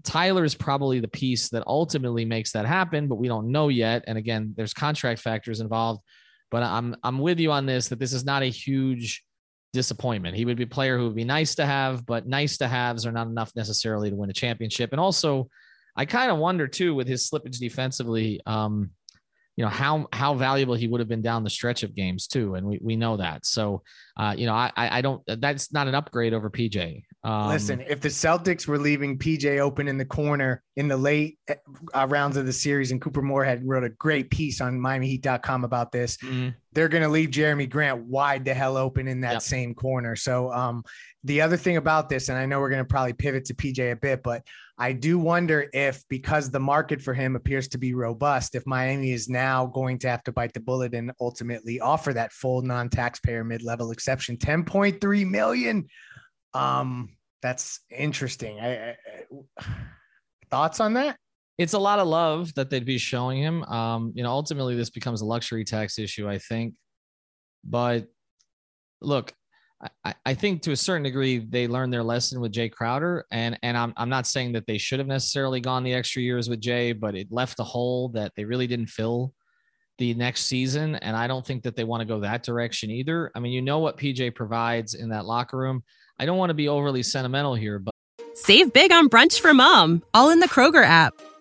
Tyler 0.02 0.44
is 0.44 0.54
probably 0.54 1.00
the 1.00 1.08
piece 1.08 1.48
that 1.50 1.64
ultimately 1.66 2.24
makes 2.24 2.52
that 2.52 2.66
happen, 2.66 3.08
but 3.08 3.14
we 3.16 3.28
don't 3.28 3.50
know 3.50 3.68
yet. 3.68 4.04
And 4.06 4.18
again, 4.18 4.52
there's 4.56 4.74
contract 4.74 5.20
factors 5.20 5.60
involved. 5.60 6.02
But 6.50 6.62
I'm 6.62 6.94
I'm 7.02 7.18
with 7.18 7.40
you 7.40 7.50
on 7.50 7.66
this 7.66 7.88
that 7.88 7.98
this 7.98 8.12
is 8.12 8.24
not 8.24 8.42
a 8.42 8.46
huge 8.46 9.24
disappointment. 9.72 10.36
He 10.36 10.44
would 10.44 10.56
be 10.56 10.62
a 10.64 10.68
player 10.68 10.96
who 10.96 11.04
would 11.06 11.16
be 11.16 11.24
nice 11.24 11.56
to 11.56 11.66
have, 11.66 12.06
but 12.06 12.28
nice 12.28 12.58
to 12.58 12.68
haves 12.68 13.06
are 13.06 13.12
not 13.12 13.26
enough 13.26 13.50
necessarily 13.56 14.10
to 14.10 14.16
win 14.16 14.30
a 14.30 14.34
championship. 14.34 14.92
And 14.92 15.00
also, 15.00 15.48
I 15.96 16.04
kind 16.04 16.30
of 16.30 16.38
wonder 16.38 16.68
too 16.68 16.94
with 16.94 17.08
his 17.08 17.28
slippage 17.28 17.58
defensively, 17.58 18.40
um, 18.46 18.90
you 19.56 19.64
know 19.64 19.70
how 19.70 20.08
how 20.12 20.34
valuable 20.34 20.74
he 20.74 20.88
would 20.88 21.00
have 21.00 21.08
been 21.08 21.22
down 21.22 21.44
the 21.44 21.50
stretch 21.50 21.84
of 21.84 21.94
games 21.94 22.26
too, 22.26 22.54
and 22.56 22.66
we 22.66 22.80
we 22.82 22.96
know 22.96 23.16
that. 23.16 23.46
So, 23.46 23.82
uh, 24.16 24.34
you 24.36 24.46
know, 24.46 24.54
I 24.54 24.72
I 24.76 25.00
don't 25.00 25.22
that's 25.26 25.72
not 25.72 25.86
an 25.86 25.94
upgrade 25.94 26.34
over 26.34 26.50
PJ. 26.50 27.04
Um, 27.22 27.48
Listen, 27.48 27.80
if 27.88 28.00
the 28.00 28.08
Celtics 28.08 28.66
were 28.66 28.78
leaving 28.78 29.16
PJ 29.16 29.58
open 29.60 29.86
in 29.86 29.96
the 29.96 30.04
corner 30.04 30.62
in 30.76 30.88
the 30.88 30.96
late 30.96 31.38
uh, 31.94 32.06
rounds 32.08 32.36
of 32.36 32.46
the 32.46 32.52
series, 32.52 32.90
and 32.90 33.00
Cooper 33.00 33.22
Moore 33.22 33.44
had 33.44 33.66
wrote 33.66 33.84
a 33.84 33.90
great 33.90 34.28
piece 34.28 34.60
on 34.60 34.78
MiamiHeat.com 34.78 35.64
about 35.64 35.92
this, 35.92 36.16
mm-hmm. 36.16 36.48
they're 36.72 36.88
going 36.88 37.04
to 37.04 37.08
leave 37.08 37.30
Jerami 37.30 37.70
Grant 37.70 38.04
wide 38.04 38.44
the 38.44 38.54
hell 38.54 38.76
open 38.76 39.06
in 39.06 39.20
that 39.20 39.34
yep. 39.34 39.42
same 39.42 39.74
corner. 39.74 40.16
So, 40.16 40.52
um, 40.52 40.84
the 41.22 41.40
other 41.40 41.56
thing 41.56 41.76
about 41.76 42.08
this, 42.08 42.28
and 42.28 42.36
I 42.36 42.44
know 42.44 42.60
we're 42.60 42.70
going 42.70 42.84
to 42.84 42.88
probably 42.88 43.14
pivot 43.14 43.46
to 43.46 43.54
PJ 43.54 43.92
a 43.92 43.96
bit, 43.96 44.22
but 44.22 44.42
I 44.76 44.92
do 44.92 45.18
wonder 45.18 45.68
if 45.72 46.02
because 46.08 46.50
the 46.50 46.60
market 46.60 47.00
for 47.00 47.14
him 47.14 47.36
appears 47.36 47.68
to 47.68 47.78
be 47.78 47.94
robust, 47.94 48.54
if 48.54 48.66
Miami 48.66 49.12
is 49.12 49.28
now 49.28 49.66
going 49.66 49.98
to 50.00 50.08
have 50.08 50.24
to 50.24 50.32
bite 50.32 50.52
the 50.52 50.60
bullet 50.60 50.94
and 50.94 51.12
ultimately 51.20 51.80
offer 51.80 52.12
that 52.12 52.32
full 52.32 52.60
non-taxpayer 52.62 53.44
mid-level 53.44 53.92
exception, 53.92 54.36
10.3 54.36 55.30
million 55.30 55.86
um, 56.54 57.10
that's 57.42 57.80
interesting. 57.90 58.58
I, 58.60 58.90
I, 58.90 58.96
thoughts 60.50 60.80
on 60.80 60.94
that? 60.94 61.18
It's 61.58 61.74
a 61.74 61.78
lot 61.78 61.98
of 61.98 62.08
love 62.08 62.54
that 62.54 62.70
they'd 62.70 62.84
be 62.84 62.98
showing 62.98 63.42
him. 63.42 63.62
Um, 63.64 64.12
you 64.14 64.22
know, 64.22 64.30
ultimately 64.30 64.76
this 64.76 64.90
becomes 64.90 65.20
a 65.20 65.26
luxury 65.26 65.64
tax 65.64 65.98
issue, 65.98 66.28
I 66.28 66.38
think. 66.38 66.74
But 67.64 68.06
look, 69.00 69.32
I, 70.04 70.14
I 70.24 70.34
think 70.34 70.62
to 70.62 70.72
a 70.72 70.76
certain 70.76 71.02
degree 71.02 71.38
they 71.38 71.68
learned 71.68 71.92
their 71.92 72.02
lesson 72.02 72.40
with 72.40 72.52
Jay 72.52 72.68
Crowder, 72.68 73.26
and 73.30 73.58
and 73.62 73.76
I'm 73.76 73.92
I'm 73.96 74.08
not 74.08 74.26
saying 74.26 74.52
that 74.52 74.66
they 74.66 74.78
should 74.78 74.98
have 74.98 75.08
necessarily 75.08 75.60
gone 75.60 75.84
the 75.84 75.94
extra 75.94 76.22
years 76.22 76.48
with 76.48 76.60
Jay, 76.60 76.92
but 76.92 77.14
it 77.14 77.28
left 77.30 77.60
a 77.60 77.64
hole 77.64 78.08
that 78.10 78.32
they 78.36 78.44
really 78.44 78.66
didn't 78.66 78.88
fill 78.88 79.32
the 79.98 80.14
next 80.14 80.46
season, 80.46 80.96
and 80.96 81.16
I 81.16 81.26
don't 81.26 81.46
think 81.46 81.62
that 81.64 81.76
they 81.76 81.84
want 81.84 82.00
to 82.00 82.06
go 82.06 82.20
that 82.20 82.42
direction 82.42 82.90
either. 82.90 83.30
I 83.34 83.40
mean, 83.40 83.52
you 83.52 83.62
know 83.62 83.78
what 83.78 83.96
PJ 83.96 84.34
provides 84.34 84.94
in 84.94 85.10
that 85.10 85.26
locker 85.26 85.56
room. 85.56 85.82
I 86.18 86.26
don't 86.26 86.38
want 86.38 86.50
to 86.50 86.54
be 86.54 86.68
overly 86.68 87.02
sentimental 87.02 87.54
here, 87.54 87.78
but 87.78 87.94
save 88.34 88.72
big 88.72 88.92
on 88.92 89.08
brunch 89.08 89.40
for 89.40 89.54
mom, 89.54 90.02
all 90.14 90.30
in 90.30 90.40
the 90.40 90.48
Kroger 90.48 90.84
app. 90.84 91.14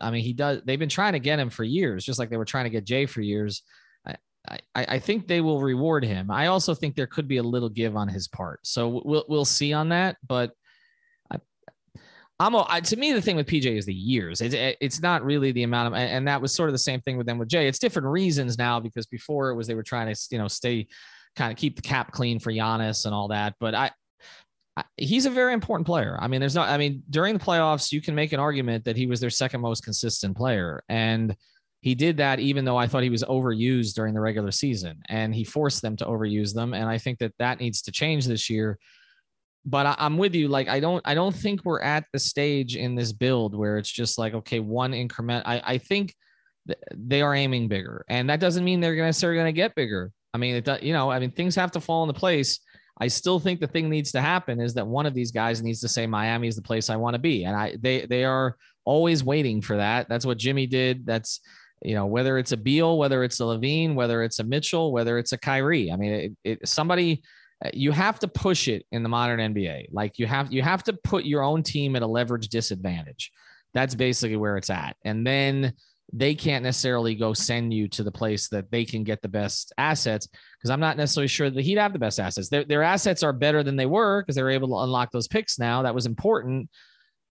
I 0.00 0.10
mean, 0.10 0.22
he 0.22 0.32
does. 0.32 0.60
They've 0.64 0.78
been 0.78 0.88
trying 0.88 1.14
to 1.14 1.18
get 1.18 1.38
him 1.38 1.50
for 1.50 1.64
years, 1.64 2.04
just 2.04 2.18
like 2.18 2.30
they 2.30 2.36
were 2.36 2.44
trying 2.44 2.64
to 2.64 2.70
get 2.70 2.84
Jay 2.84 3.06
for 3.06 3.20
years. 3.20 3.62
I, 4.48 4.58
I, 4.74 4.86
I 4.88 4.98
think 4.98 5.26
they 5.26 5.40
will 5.40 5.60
reward 5.60 6.04
him. 6.04 6.30
I 6.30 6.46
also 6.46 6.74
think 6.74 6.96
there 6.96 7.06
could 7.06 7.28
be 7.28 7.36
a 7.36 7.42
little 7.42 7.68
give 7.68 7.96
on 7.96 8.08
his 8.08 8.28
part, 8.28 8.60
so 8.62 9.02
we'll 9.04 9.24
we'll 9.28 9.44
see 9.44 9.72
on 9.72 9.90
that. 9.90 10.16
But 10.26 10.52
I, 11.30 11.38
I'm 12.38 12.56
I, 12.56 12.80
to 12.80 12.96
me 12.96 13.12
the 13.12 13.20
thing 13.20 13.36
with 13.36 13.46
PJ 13.46 13.66
is 13.66 13.86
the 13.86 13.94
years. 13.94 14.40
It's 14.40 14.54
it's 14.80 15.02
not 15.02 15.24
really 15.24 15.52
the 15.52 15.64
amount 15.64 15.88
of, 15.88 15.94
and 15.94 16.26
that 16.26 16.40
was 16.40 16.54
sort 16.54 16.68
of 16.68 16.72
the 16.74 16.78
same 16.78 17.00
thing 17.02 17.18
with 17.18 17.26
them 17.26 17.38
with 17.38 17.48
Jay. 17.48 17.68
It's 17.68 17.78
different 17.78 18.08
reasons 18.08 18.56
now 18.56 18.80
because 18.80 19.06
before 19.06 19.50
it 19.50 19.56
was 19.56 19.66
they 19.66 19.74
were 19.74 19.82
trying 19.82 20.12
to 20.12 20.20
you 20.30 20.38
know 20.38 20.48
stay 20.48 20.86
kind 21.36 21.52
of 21.52 21.58
keep 21.58 21.76
the 21.76 21.82
cap 21.82 22.12
clean 22.12 22.40
for 22.40 22.50
Giannis 22.50 23.04
and 23.04 23.14
all 23.14 23.28
that. 23.28 23.54
But 23.60 23.74
I 23.74 23.90
he's 24.96 25.26
a 25.26 25.30
very 25.30 25.52
important 25.52 25.86
player. 25.86 26.16
I 26.20 26.28
mean, 26.28 26.40
there's 26.40 26.54
not, 26.54 26.68
I 26.68 26.76
mean, 26.76 27.02
during 27.10 27.34
the 27.34 27.44
playoffs, 27.44 27.92
you 27.92 28.00
can 28.00 28.14
make 28.14 28.32
an 28.32 28.40
argument 28.40 28.84
that 28.84 28.96
he 28.96 29.06
was 29.06 29.20
their 29.20 29.30
second 29.30 29.60
most 29.60 29.84
consistent 29.84 30.36
player. 30.36 30.82
And 30.88 31.36
he 31.80 31.94
did 31.94 32.18
that 32.18 32.40
even 32.40 32.64
though 32.64 32.76
I 32.76 32.86
thought 32.86 33.02
he 33.02 33.10
was 33.10 33.24
overused 33.24 33.94
during 33.94 34.12
the 34.12 34.20
regular 34.20 34.50
season 34.50 35.00
and 35.08 35.34
he 35.34 35.44
forced 35.44 35.80
them 35.80 35.96
to 35.96 36.04
overuse 36.04 36.52
them. 36.52 36.74
And 36.74 36.88
I 36.88 36.98
think 36.98 37.18
that 37.20 37.32
that 37.38 37.58
needs 37.58 37.82
to 37.82 37.92
change 37.92 38.26
this 38.26 38.50
year. 38.50 38.78
but 39.64 39.86
I, 39.86 40.06
am 40.06 40.16
with 40.16 40.34
you. 40.34 40.48
Like 40.48 40.68
I 40.68 40.80
don't 40.80 41.02
I 41.04 41.14
don't 41.14 41.34
think 41.34 41.64
we're 41.64 41.82
at 41.82 42.04
the 42.12 42.18
stage 42.18 42.76
in 42.76 42.94
this 42.94 43.12
build 43.12 43.54
where 43.54 43.78
it's 43.78 43.90
just 43.90 44.18
like 44.18 44.34
okay 44.34 44.60
one 44.60 44.94
increment. 44.94 45.46
I 45.46 45.62
I 45.64 45.78
think 45.78 46.14
they 46.94 47.22
are 47.22 47.34
aiming 47.34 47.68
bigger, 47.68 48.04
and 48.08 48.28
that 48.30 48.40
doesn't 48.40 48.64
mean 48.64 48.80
they're 48.80 48.94
necessarily 48.94 49.38
going 49.38 49.52
to 49.54 49.56
get 49.56 49.74
bigger. 49.74 50.12
I 50.32 50.38
mean, 50.38 50.54
it 50.54 50.64
does, 50.64 50.82
you 50.82 50.92
know, 50.92 51.10
I 51.10 51.18
mean 51.18 51.30
things 51.30 51.56
have 51.56 51.72
to 51.72 51.80
fall 51.80 52.02
into 52.04 52.18
place. 52.18 52.60
I 53.00 53.08
still 53.08 53.40
think 53.40 53.60
the 53.60 53.66
thing 53.66 53.88
needs 53.88 54.12
to 54.12 54.20
happen 54.20 54.60
is 54.60 54.74
that 54.74 54.86
one 54.86 55.06
of 55.06 55.14
these 55.14 55.32
guys 55.32 55.62
needs 55.62 55.80
to 55.80 55.88
say 55.88 56.06
Miami 56.06 56.48
is 56.48 56.56
the 56.56 56.62
place 56.62 56.90
I 56.90 56.96
want 56.96 57.14
to 57.14 57.18
be, 57.18 57.44
and 57.44 57.56
I 57.56 57.76
they 57.80 58.06
they 58.06 58.24
are 58.24 58.56
always 58.84 59.24
waiting 59.24 59.62
for 59.62 59.78
that. 59.78 60.08
That's 60.08 60.26
what 60.26 60.38
Jimmy 60.38 60.66
did. 60.66 61.06
That's 61.06 61.40
you 61.82 61.94
know 61.94 62.06
whether 62.06 62.36
it's 62.36 62.52
a 62.52 62.58
Beal, 62.58 62.98
whether 62.98 63.24
it's 63.24 63.40
a 63.40 63.44
LaVine, 63.44 63.94
whether 63.94 64.22
it's 64.22 64.38
a 64.38 64.44
Mitchell, 64.44 64.92
whether 64.92 65.18
it's 65.18 65.32
a 65.32 65.38
Kyrie. 65.38 65.90
I 65.90 65.96
mean, 65.96 66.12
it, 66.12 66.32
it, 66.44 66.68
somebody 66.68 67.22
uh, 67.64 67.70
you 67.72 67.90
have 67.90 68.18
to 68.20 68.28
push 68.28 68.68
it 68.68 68.84
in 68.92 69.02
the 69.02 69.08
modern 69.08 69.40
NBA. 69.40 69.86
Like 69.92 70.18
you 70.18 70.26
have 70.26 70.52
you 70.52 70.60
have 70.60 70.82
to 70.84 70.92
put 70.92 71.24
your 71.24 71.42
own 71.42 71.62
team 71.62 71.96
at 71.96 72.02
a 72.02 72.06
leverage 72.06 72.48
disadvantage. 72.48 73.32
That's 73.72 73.94
basically 73.94 74.36
where 74.36 74.58
it's 74.58 74.70
at, 74.70 74.96
and 75.04 75.26
then 75.26 75.72
they 76.12 76.34
can't 76.34 76.64
necessarily 76.64 77.14
go 77.14 77.32
send 77.32 77.72
you 77.72 77.88
to 77.88 78.02
the 78.02 78.10
place 78.10 78.48
that 78.48 78.70
they 78.70 78.84
can 78.84 79.04
get 79.04 79.22
the 79.22 79.28
best 79.28 79.72
assets 79.78 80.26
because 80.58 80.70
I'm 80.70 80.80
not 80.80 80.96
necessarily 80.96 81.28
sure 81.28 81.50
that 81.50 81.62
he'd 81.62 81.78
have 81.78 81.92
the 81.92 81.98
best 81.98 82.18
assets. 82.18 82.48
Their, 82.48 82.64
their 82.64 82.82
assets 82.82 83.22
are 83.22 83.32
better 83.32 83.62
than 83.62 83.76
they 83.76 83.86
were 83.86 84.22
because 84.22 84.34
they 84.34 84.42
were 84.42 84.50
able 84.50 84.68
to 84.68 84.84
unlock 84.84 85.12
those 85.12 85.28
picks 85.28 85.58
now. 85.58 85.82
That 85.82 85.94
was 85.94 86.06
important, 86.06 86.68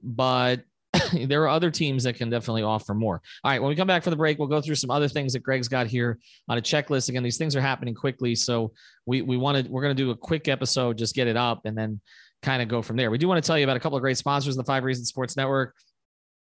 but 0.01 0.62
there 1.13 1.43
are 1.43 1.50
other 1.50 1.69
teams 1.69 2.03
that 2.03 2.15
can 2.15 2.29
definitely 2.29 2.63
offer 2.63 2.93
more. 2.93 3.21
All 3.43 3.51
right, 3.51 3.62
when 3.62 3.69
we 3.69 3.75
come 3.75 3.88
back 3.88 4.03
for 4.03 4.09
the 4.09 4.15
break, 4.15 4.39
we'll 4.39 4.48
go 4.48 4.62
through 4.62 4.75
some 4.75 4.89
other 4.89 5.07
things 5.07 5.33
that 5.33 5.43
Greg's 5.43 5.67
got 5.67 5.88
here 5.88 6.17
on 6.48 6.57
a 6.57 6.62
checklist. 6.62 7.09
Again, 7.09 7.24
these 7.24 7.38
things 7.38 7.55
are 7.55 7.62
happening 7.62 7.93
quickly, 7.93 8.33
so 8.33 8.71
we 9.05 9.21
we 9.21 9.38
wanted 9.38 9.69
we're 9.69 9.83
going 9.83 9.95
to 9.95 10.03
do 10.03 10.12
a 10.12 10.15
quick 10.15 10.48
episode, 10.48 10.98
just 10.98 11.15
get 11.15 11.27
it 11.27 11.38
up, 11.38 11.62
and 11.65 11.77
then 11.77 12.00
kind 12.41 12.62
of 12.62 12.67
go 12.69 12.81
from 12.81 12.95
there. 12.95 13.12
We 13.12 13.17
do 13.17 13.27
want 13.27 13.43
to 13.43 13.45
tell 13.45 13.57
you 13.57 13.65
about 13.65 13.77
a 13.77 13.79
couple 13.79 13.98
of 13.98 14.01
great 14.01 14.17
sponsors 14.17 14.55
in 14.55 14.57
the 14.57 14.63
Five 14.63 14.83
Reasons 14.83 15.09
Sports 15.09 15.36
Network. 15.36 15.75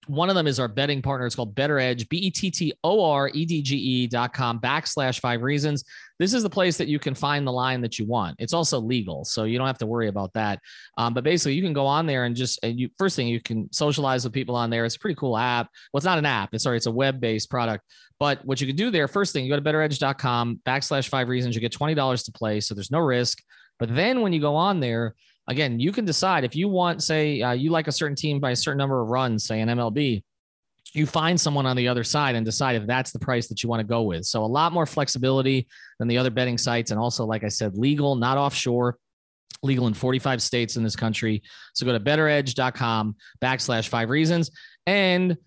One 0.08 0.30
of 0.30 0.36
them 0.36 0.48
is 0.48 0.60
our 0.60 0.68
betting 0.68 1.02
partner. 1.02 1.26
It's 1.26 1.36
called 1.36 1.56
Bettor 1.56 1.80
Edge, 1.80 2.08
B 2.10 2.18
E 2.18 2.32
T 2.32 2.50
T 2.50 2.74
O 2.84 3.04
R 3.04 3.30
E 3.34 3.46
D 3.46 3.62
G 3.62 3.78
E 3.78 4.08
dot 4.08 4.34
com 4.34 4.60
backslash 4.60 5.20
five 5.20 5.42
reasons. 5.42 5.84
This 6.20 6.34
is 6.34 6.44
the 6.44 6.50
place 6.50 6.78
that 6.78 6.88
you 6.88 7.00
can 7.00 7.14
find 7.14 7.46
the 7.46 7.52
line 7.52 7.82
that 7.82 8.00
you 8.00 8.06
want. 8.06 8.36
It's 8.40 8.54
also 8.54 8.80
legal, 8.80 9.24
so 9.26 9.44
you 9.44 9.58
don't 9.58 9.68
have 9.68 9.78
to 9.80 9.86
worry 9.86 10.08
about 10.08 10.34
that. 10.34 10.60
Um, 10.98 11.14
but 11.14 11.24
basically, 11.24 11.54
you 11.54 11.62
can 11.62 11.74
go 11.74 11.86
on 11.86 12.06
there 12.06 12.26
and 12.26 12.36
just, 12.36 12.60
and 12.64 12.80
you, 12.80 12.90
first 12.98 13.16
thing, 13.16 13.28
you 13.28 13.42
can 13.42 13.72
socialize 13.72 14.24
with 14.24 14.34
people 14.34 14.56
on 14.56 14.70
there. 14.70 14.86
It's 14.86 14.96
a 14.96 15.00
pretty 15.00 15.16
cool 15.16 15.38
app. 15.38 15.70
Well, 15.92 16.00
it's 16.00 16.06
not 16.06 16.18
an 16.18 16.26
app. 16.26 16.54
It's 16.54 16.64
sorry, 16.64 16.78
it's 16.78 16.88
a 16.88 16.92
web 16.92 17.20
based 17.20 17.50
product. 17.50 17.84
But 18.20 18.44
what 18.46 18.60
you 18.60 18.68
can 18.68 18.76
do 18.76 18.90
there, 18.90 19.08
first 19.08 19.34
thing, 19.34 19.46
you 19.46 19.52
go 19.52 19.60
to 19.60 19.62
bettoredge.com 19.62 20.62
backslash 20.66 21.08
five 21.08 21.30
reasons. 21.30 21.56
You 21.56 21.62
get 21.62 21.72
$20 21.72 22.26
to 22.26 22.32
play. 22.32 22.60
So 22.62 22.74
there's 22.74 22.92
no 22.92 23.00
risk. 23.00 23.42
But 23.80 23.96
then 23.96 24.22
when 24.22 24.34
you 24.34 24.42
go 24.42 24.56
on 24.56 24.80
there, 24.80 25.16
again, 25.48 25.80
you 25.80 25.92
can 25.92 26.06
decide 26.06 26.44
if 26.44 26.56
you 26.56 26.68
want, 26.68 27.04
say, 27.04 27.42
uh, 27.42 27.52
you 27.54 27.70
like 27.70 27.88
a 27.88 27.92
certain 27.92 28.16
team 28.16 28.40
by 28.40 28.52
a 28.52 28.56
certain 28.56 28.78
number 28.78 29.02
of 29.02 29.10
runs, 29.10 29.46
say 29.46 29.62
an 29.62 29.70
MLB, 29.70 30.24
you 30.94 31.06
find 31.06 31.40
someone 31.40 31.66
on 31.66 31.76
the 31.76 31.88
other 31.88 32.04
side 32.04 32.36
and 32.36 32.46
decide 32.46 32.76
if 32.76 32.88
that's 32.88 33.12
the 33.12 33.20
price 33.20 33.48
that 33.48 33.62
you 33.62 33.70
want 33.70 33.80
to 33.82 33.88
go 33.88 34.04
with. 34.04 34.26
So 34.26 34.44
a 34.44 34.46
lot 34.46 34.72
more 34.72 34.86
flexibility 34.86 35.68
than 36.00 36.08
the 36.08 36.18
other 36.18 36.30
betting 36.30 36.58
sites. 36.58 36.92
And 36.92 37.00
also, 37.00 37.26
like 37.26 37.44
I 37.44 37.50
said, 37.50 37.78
legal, 37.78 38.16
not 38.16 38.38
offshore 38.38 38.98
legal 39.64 39.88
in 39.88 39.94
45 39.94 40.42
states 40.42 40.78
in 40.78 40.84
this 40.84 40.96
country. 40.96 41.42
So 41.74 41.86
go 41.86 41.92
to 41.92 42.00
bettoredge.com 42.00 43.16
backslash 43.42 43.88
five 43.88 44.10
reasons. 44.10 44.52
And 44.86 45.38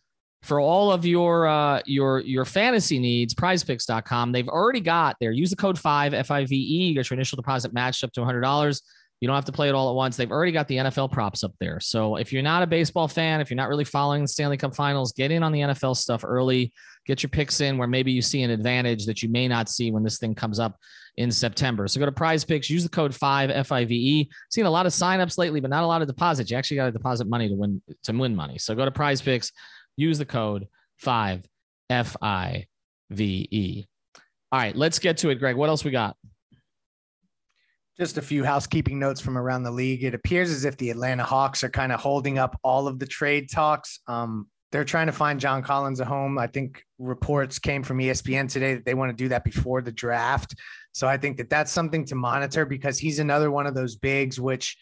for 0.43 0.59
all 0.59 0.91
of 0.91 1.05
your 1.05 1.47
uh, 1.47 1.83
your 1.85 2.21
your 2.21 2.45
fantasy 2.45 2.99
needs, 2.99 3.35
prizepicks.com, 3.35 4.33
they've 4.33 4.49
already 4.49 4.81
got 4.81 5.17
there. 5.21 5.33
Use 5.33 5.51
the 5.51 5.57
code 5.57 5.79
five 5.79 6.15
F 6.15 6.31
I 6.31 6.45
V 6.47 6.57
E. 6.57 6.95
Get 6.95 7.11
your 7.11 7.17
initial 7.17 7.37
deposit 7.37 7.73
matched 7.73 8.05
up 8.05 8.13
to 8.13 8.21
$100. 8.21 8.81
You 9.21 9.29
don't 9.29 9.35
have 9.35 9.45
to 9.45 9.53
play 9.53 9.69
it 9.69 9.75
all 9.75 9.91
at 9.91 9.95
once. 9.95 10.17
They've 10.17 10.31
already 10.31 10.51
got 10.51 10.67
the 10.67 10.79
NFL 10.79 11.13
props 11.13 11.45
up 11.45 11.53
there. 11.61 11.79
So 11.79 12.17
if 12.17 12.33
you're 12.33 12.43
not 12.43 12.63
a 12.63 12.67
baseball 12.67 13.07
fan, 13.07 13.41
if 13.41 13.51
you're 13.51 13.57
not 13.57 13.69
really 13.69 13.85
following 13.85 14.23
the 14.23 14.29
Stanley 14.29 14.57
Cup 14.57 14.75
finals, 14.75 15.13
get 15.13 15.31
in 15.31 15.43
on 15.43 15.53
the 15.53 15.61
NFL 15.61 15.97
stuff 15.97 16.25
early. 16.25 16.73
Get 17.07 17.23
your 17.23 17.29
picks 17.29 17.61
in 17.61 17.77
where 17.77 17.87
maybe 17.87 18.13
you 18.13 18.23
see 18.23 18.43
an 18.43 18.51
advantage 18.51 19.05
that 19.07 19.23
you 19.23 19.29
may 19.29 19.47
not 19.47 19.69
see 19.69 19.91
when 19.91 20.03
this 20.03 20.19
thing 20.19 20.35
comes 20.35 20.59
up 20.59 20.79
in 21.17 21.31
September. 21.31 21.87
So 21.87 22.01
go 22.01 22.07
to 22.07 22.13
prize 22.13 22.45
picks, 22.45 22.71
use 22.71 22.83
the 22.83 22.89
code 22.89 23.15
5 23.15 23.67
FIVE. 23.67 24.29
Seen 24.51 24.65
a 24.65 24.71
lot 24.71 24.87
of 24.87 24.93
signups 24.93 25.37
lately, 25.37 25.61
but 25.61 25.69
not 25.69 25.83
a 25.83 25.87
lot 25.87 26.01
of 26.01 26.09
deposits. 26.09 26.51
You 26.51 26.57
actually 26.57 26.79
got 26.79 26.87
to 26.87 26.93
deposit 26.93 27.27
money 27.27 27.49
to 27.49 27.55
win 27.55 27.83
to 28.05 28.13
win 28.13 28.35
money. 28.35 28.59
So 28.59 28.75
go 28.75 28.87
to 28.87 28.91
prize 28.91 29.21
picks, 29.21 29.53
use 29.97 30.17
the 30.17 30.25
code 30.25 30.67
5 30.99 31.43
FIVE. 31.91 32.67
All 34.53 34.59
right, 34.59 34.77
let's 34.77 34.99
get 34.99 35.19
to 35.19 35.29
it, 35.31 35.35
Greg. 35.37 35.57
What 35.57 35.69
else 35.69 35.85
we 35.85 35.91
got? 35.91 36.17
Just 38.01 38.17
a 38.17 38.23
few 38.23 38.45
housekeeping 38.45 38.99
notes 38.99 39.21
from 39.21 39.37
around 39.37 39.63
the 39.63 39.71
league. 39.71 40.05
It 40.05 40.15
appears 40.15 40.51
as 40.51 40.65
if 40.65 40.75
the 40.79 40.89
Atlanta 40.89 41.23
Hawks 41.23 41.63
are 41.63 41.69
kind 41.69 41.93
of 41.93 42.01
holding 42.01 42.39
up 42.39 42.59
all 42.65 42.89
of 42.89 42.99
the 42.99 43.05
trade 43.05 43.51
talks. 43.51 44.01
Um, 44.07 44.47
they're 44.73 44.87
trying 44.87 45.09
to 45.09 45.13
find 45.13 45.39
John 45.39 45.63
Collins 45.63 46.01
a 46.01 46.07
home. 46.07 46.39
I 46.39 46.47
think 46.47 46.83
reports 46.99 47.59
came 47.59 47.83
from 47.83 47.99
ESPN 47.99 48.51
today 48.51 48.73
that 48.73 48.87
they 48.87 48.95
want 48.95 49.11
to 49.11 49.23
do 49.23 49.29
that 49.29 49.45
before 49.45 49.83
the 49.83 49.93
draft. 49.93 50.55
So 50.93 51.07
I 51.07 51.19
think 51.19 51.37
that 51.37 51.51
that's 51.51 51.71
something 51.71 52.07
to 52.07 52.15
monitor 52.15 52.65
because 52.65 52.99
he's 52.99 53.19
another 53.19 53.51
one 53.51 53.67
of 53.67 53.75
those 53.75 53.97
bigs, 53.97 54.41
which, 54.41 54.79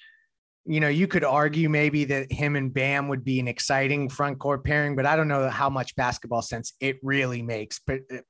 you 0.65 0.79
know, 0.79 0.87
you 0.87 1.09
could 1.09 1.25
argue 1.25 1.69
maybe 1.69 2.05
that 2.05 2.31
him 2.31 2.55
and 2.55 2.73
Bam 2.73 3.09
would 3.09 3.25
be 3.25 3.41
an 3.41 3.49
exciting 3.49 4.09
front 4.09 4.39
court 4.39 4.63
pairing, 4.63 4.95
but 4.95 5.07
I 5.07 5.17
don't 5.17 5.27
know 5.27 5.51
how 5.51 5.69
much 5.69 5.97
basketball 5.97 6.43
sense 6.43 6.73
it 6.79 6.99
really 7.03 7.43
makes, 7.43 7.81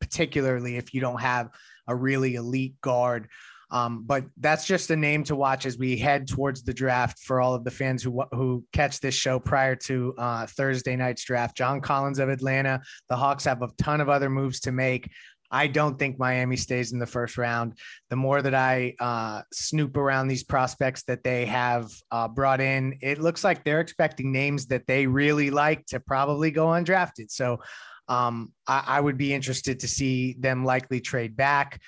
particularly 0.01 0.79
if 0.79 0.95
you 0.95 1.03
don't 1.03 1.21
have 1.21 1.51
a 1.87 1.95
really 1.95 2.37
elite 2.37 2.81
guard 2.81 3.29
um, 3.71 4.05
but 4.07 4.25
that's 4.39 4.67
just 4.67 4.91
a 4.91 4.97
name 4.97 5.25
to 5.25 5.37
watch 5.37 5.67
as 5.67 5.79
we 5.79 5.97
head 5.97 6.27
towards 6.27 6.63
the 6.63 6.73
draft 6.73 7.19
for 7.21 7.41
all 7.41 7.55
of 7.55 7.65
the 7.65 7.71
fans 7.71 8.03
who 8.03 8.23
who 8.33 8.65
catch 8.73 9.01
this 9.01 9.15
show 9.15 9.39
prior 9.39 9.77
to 9.77 10.15
uh, 10.17 10.47
Thursday 10.47 10.97
night's 10.97 11.25
draft. 11.25 11.57
John 11.57 11.81
Collins 11.81 12.19
of 12.19 12.29
Atlanta. 12.29 12.81
The 13.09 13.17
Hawks 13.17 13.45
have 13.45 13.63
a 13.63 13.69
ton 13.79 14.01
of 14.01 14.09
other 14.09 14.31
moves 14.31 14.61
to 14.61 14.73
make. 14.73 15.11
I 15.51 15.67
don't 15.67 15.99
think 15.99 16.19
Miami 16.19 16.57
stays 16.57 16.93
in 16.93 16.99
the 16.99 17.07
first 17.07 17.39
round. 17.39 17.79
The 18.11 18.17
more 18.17 18.43
that 18.43 18.55
I 18.55 18.95
uh, 19.01 19.43
snoop 19.53 19.97
around 19.97 20.29
these 20.29 20.45
prospects 20.45 21.05
that 21.05 21.25
they 21.25 21.47
have 21.47 21.91
uh, 22.11 22.29
brought 22.29 22.61
in, 22.61 22.99
it 23.01 23.19
looks 23.19 23.45
like 23.45 23.65
they're 23.65 23.81
expecting 23.81 24.31
names 24.31 24.67
that 24.67 24.87
they 24.87 25.07
really 25.07 25.51
like 25.51 25.87
to 25.87 26.01
probably 26.01 26.51
go 26.51 26.67
undrafted. 26.67 27.31
So 27.31 27.61
um, 28.09 28.53
I, 28.67 28.85
I 28.87 29.01
would 29.01 29.17
be 29.17 29.33
interested 29.33 29.81
to 29.81 29.89
see 29.89 30.37
them 30.39 30.65
likely 30.65 31.01
trade 31.01 31.37
back. 31.37 31.81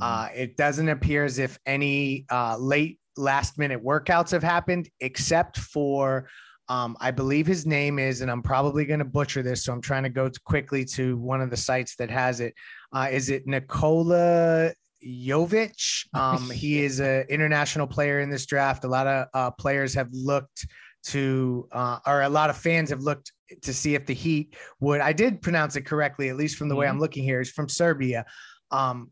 Uh, 0.00 0.28
it 0.34 0.56
doesn't 0.56 0.88
appear 0.88 1.24
as 1.24 1.38
if 1.38 1.58
any 1.66 2.26
uh, 2.30 2.56
late 2.58 2.98
last 3.16 3.58
minute 3.58 3.82
workouts 3.82 4.30
have 4.30 4.42
happened, 4.42 4.88
except 5.00 5.58
for 5.58 6.28
um, 6.68 6.96
I 7.00 7.10
believe 7.12 7.46
his 7.46 7.64
name 7.64 7.98
is, 7.98 8.22
and 8.22 8.30
I'm 8.30 8.42
probably 8.42 8.84
going 8.84 8.98
to 8.98 9.04
butcher 9.04 9.42
this, 9.42 9.64
so 9.64 9.72
I'm 9.72 9.80
trying 9.80 10.02
to 10.02 10.08
go 10.08 10.30
quickly 10.44 10.84
to 10.86 11.16
one 11.16 11.40
of 11.40 11.50
the 11.50 11.56
sites 11.56 11.94
that 11.96 12.10
has 12.10 12.40
it. 12.40 12.54
Uh, 12.92 13.08
is 13.10 13.30
it 13.30 13.46
Nikola 13.46 14.72
Jovic? 15.04 16.04
Um, 16.14 16.48
he 16.50 16.82
is 16.82 16.98
an 17.00 17.26
international 17.28 17.86
player 17.86 18.20
in 18.20 18.30
this 18.30 18.46
draft. 18.46 18.84
A 18.84 18.88
lot 18.88 19.06
of 19.06 19.26
uh, 19.34 19.50
players 19.50 19.92
have 19.94 20.08
looked 20.12 20.66
to, 21.08 21.68
uh, 21.72 21.98
or 22.06 22.22
a 22.22 22.28
lot 22.28 22.48
of 22.48 22.56
fans 22.56 22.90
have 22.90 23.02
looked 23.02 23.32
to 23.62 23.74
see 23.74 23.94
if 23.94 24.06
the 24.06 24.14
Heat 24.14 24.56
would. 24.80 25.00
I 25.00 25.12
did 25.12 25.42
pronounce 25.42 25.76
it 25.76 25.82
correctly, 25.82 26.30
at 26.30 26.36
least 26.36 26.56
from 26.56 26.68
the 26.68 26.74
mm-hmm. 26.74 26.80
way 26.80 26.88
I'm 26.88 26.98
looking 26.98 27.22
here. 27.22 27.40
Is 27.40 27.50
from 27.50 27.68
Serbia. 27.68 28.24
Um, 28.70 29.10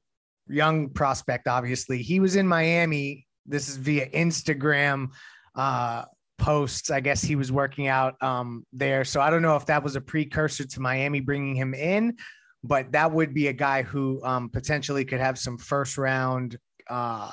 young 0.49 0.91
prospect, 0.91 1.49
obviously. 1.49 2.03
He 2.03 2.21
was 2.21 2.37
in 2.37 2.47
Miami. 2.47 3.27
This 3.47 3.69
is 3.69 3.77
via 3.77 4.09
Instagram 4.11 5.09
uh, 5.55 6.05
posts. 6.39 6.91
I 6.91 7.01
guess 7.01 7.23
he 7.23 7.37
was 7.37 7.53
working 7.53 7.89
out 7.89 8.23
um, 8.23 8.67
there. 8.73 9.05
So 9.05 9.21
I 9.21 9.31
don't 9.31 9.43
know 9.43 9.57
if 9.57 9.67
that 9.67 9.83
was 9.83 9.97
a 9.97 10.01
precursor 10.01 10.67
to 10.67 10.81
Miami 10.81 11.21
bringing 11.21 11.55
him 11.55 11.75
in, 11.75 12.17
but 12.63 12.93
that 12.93 13.13
would 13.13 13.35
be 13.35 13.49
a 13.49 13.53
guy 13.53 13.83
who 13.83 14.23
um, 14.25 14.49
potentially 14.49 15.05
could 15.05 15.21
have 15.21 15.39
some 15.39 15.59
first 15.59 15.99
round 15.99 16.59
uh, 16.89 17.33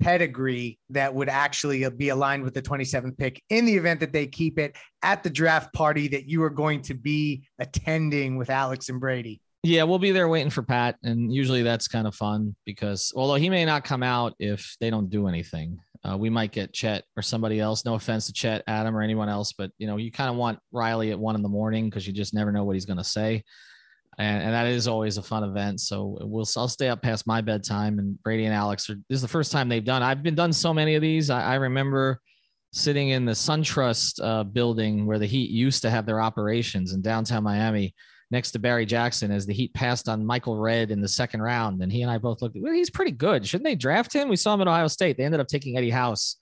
pedigree 0.00 0.78
that 0.90 1.12
would 1.12 1.28
actually 1.28 1.88
be 1.90 2.10
aligned 2.10 2.44
with 2.44 2.54
the 2.54 2.62
27th 2.62 3.16
pick 3.18 3.42
in 3.50 3.64
the 3.66 3.74
event 3.74 4.00
that 4.00 4.12
they 4.12 4.26
keep 4.26 4.58
it 4.58 4.76
at 5.02 5.22
the 5.22 5.30
draft 5.30 5.72
party 5.72 6.08
that 6.08 6.28
you 6.28 6.42
are 6.42 6.50
going 6.50 6.80
to 6.82 6.94
be 6.94 7.42
attending 7.58 8.36
with 8.36 8.50
Alex 8.50 8.88
and 8.88 9.00
Brady. 9.00 9.40
Yeah, 9.64 9.82
we'll 9.82 9.98
be 9.98 10.12
there 10.12 10.28
waiting 10.28 10.50
for 10.50 10.62
Pat, 10.62 10.96
and 11.02 11.32
usually 11.32 11.62
that's 11.62 11.88
kind 11.88 12.06
of 12.06 12.14
fun 12.14 12.54
because 12.64 13.12
although 13.16 13.34
he 13.34 13.50
may 13.50 13.64
not 13.64 13.84
come 13.84 14.04
out 14.04 14.34
if 14.38 14.76
they 14.80 14.88
don't 14.88 15.10
do 15.10 15.26
anything, 15.26 15.80
uh, 16.04 16.16
we 16.16 16.30
might 16.30 16.52
get 16.52 16.72
Chet 16.72 17.02
or 17.16 17.22
somebody 17.22 17.58
else. 17.58 17.84
No 17.84 17.94
offense 17.94 18.26
to 18.26 18.32
Chet, 18.32 18.62
Adam, 18.68 18.96
or 18.96 19.02
anyone 19.02 19.28
else, 19.28 19.52
but 19.52 19.72
you 19.78 19.88
know 19.88 19.96
you 19.96 20.12
kind 20.12 20.30
of 20.30 20.36
want 20.36 20.60
Riley 20.70 21.10
at 21.10 21.18
one 21.18 21.34
in 21.34 21.42
the 21.42 21.48
morning 21.48 21.90
because 21.90 22.06
you 22.06 22.12
just 22.12 22.34
never 22.34 22.52
know 22.52 22.62
what 22.64 22.74
he's 22.74 22.86
going 22.86 22.98
to 22.98 23.04
say, 23.04 23.42
and, 24.16 24.44
and 24.44 24.54
that 24.54 24.68
is 24.68 24.86
always 24.86 25.16
a 25.16 25.22
fun 25.22 25.42
event. 25.42 25.80
So 25.80 26.18
we'll 26.20 26.46
I'll 26.56 26.68
stay 26.68 26.88
up 26.88 27.02
past 27.02 27.26
my 27.26 27.40
bedtime, 27.40 27.98
and 27.98 28.22
Brady 28.22 28.44
and 28.44 28.54
Alex 28.54 28.88
are. 28.90 28.94
This 29.08 29.16
is 29.16 29.22
the 29.22 29.28
first 29.28 29.50
time 29.50 29.68
they've 29.68 29.84
done. 29.84 30.04
I've 30.04 30.22
been 30.22 30.36
done 30.36 30.52
so 30.52 30.72
many 30.72 30.94
of 30.94 31.02
these. 31.02 31.30
I, 31.30 31.42
I 31.42 31.54
remember 31.56 32.20
sitting 32.72 33.08
in 33.08 33.24
the 33.24 33.32
SunTrust 33.32 34.22
uh, 34.22 34.44
building 34.44 35.04
where 35.04 35.18
the 35.18 35.26
Heat 35.26 35.50
used 35.50 35.82
to 35.82 35.90
have 35.90 36.06
their 36.06 36.20
operations 36.20 36.92
in 36.92 37.02
downtown 37.02 37.42
Miami 37.42 37.92
next 38.30 38.50
to 38.52 38.58
Barry 38.58 38.84
Jackson 38.84 39.30
as 39.30 39.46
the 39.46 39.54
Heat 39.54 39.72
passed 39.74 40.08
on 40.08 40.24
Michael 40.24 40.56
Redd 40.56 40.90
in 40.90 41.00
the 41.00 41.08
second 41.08 41.40
round. 41.40 41.82
And 41.82 41.90
he 41.90 42.02
and 42.02 42.10
I 42.10 42.18
both 42.18 42.42
looked, 42.42 42.56
well, 42.60 42.72
he's 42.72 42.90
pretty 42.90 43.12
good. 43.12 43.46
Shouldn't 43.46 43.64
they 43.64 43.74
draft 43.74 44.12
him? 44.12 44.28
We 44.28 44.36
saw 44.36 44.54
him 44.54 44.60
at 44.60 44.68
Ohio 44.68 44.88
State. 44.88 45.16
They 45.16 45.24
ended 45.24 45.40
up 45.40 45.48
taking 45.48 45.76
Eddie 45.76 45.90
House 45.90 46.36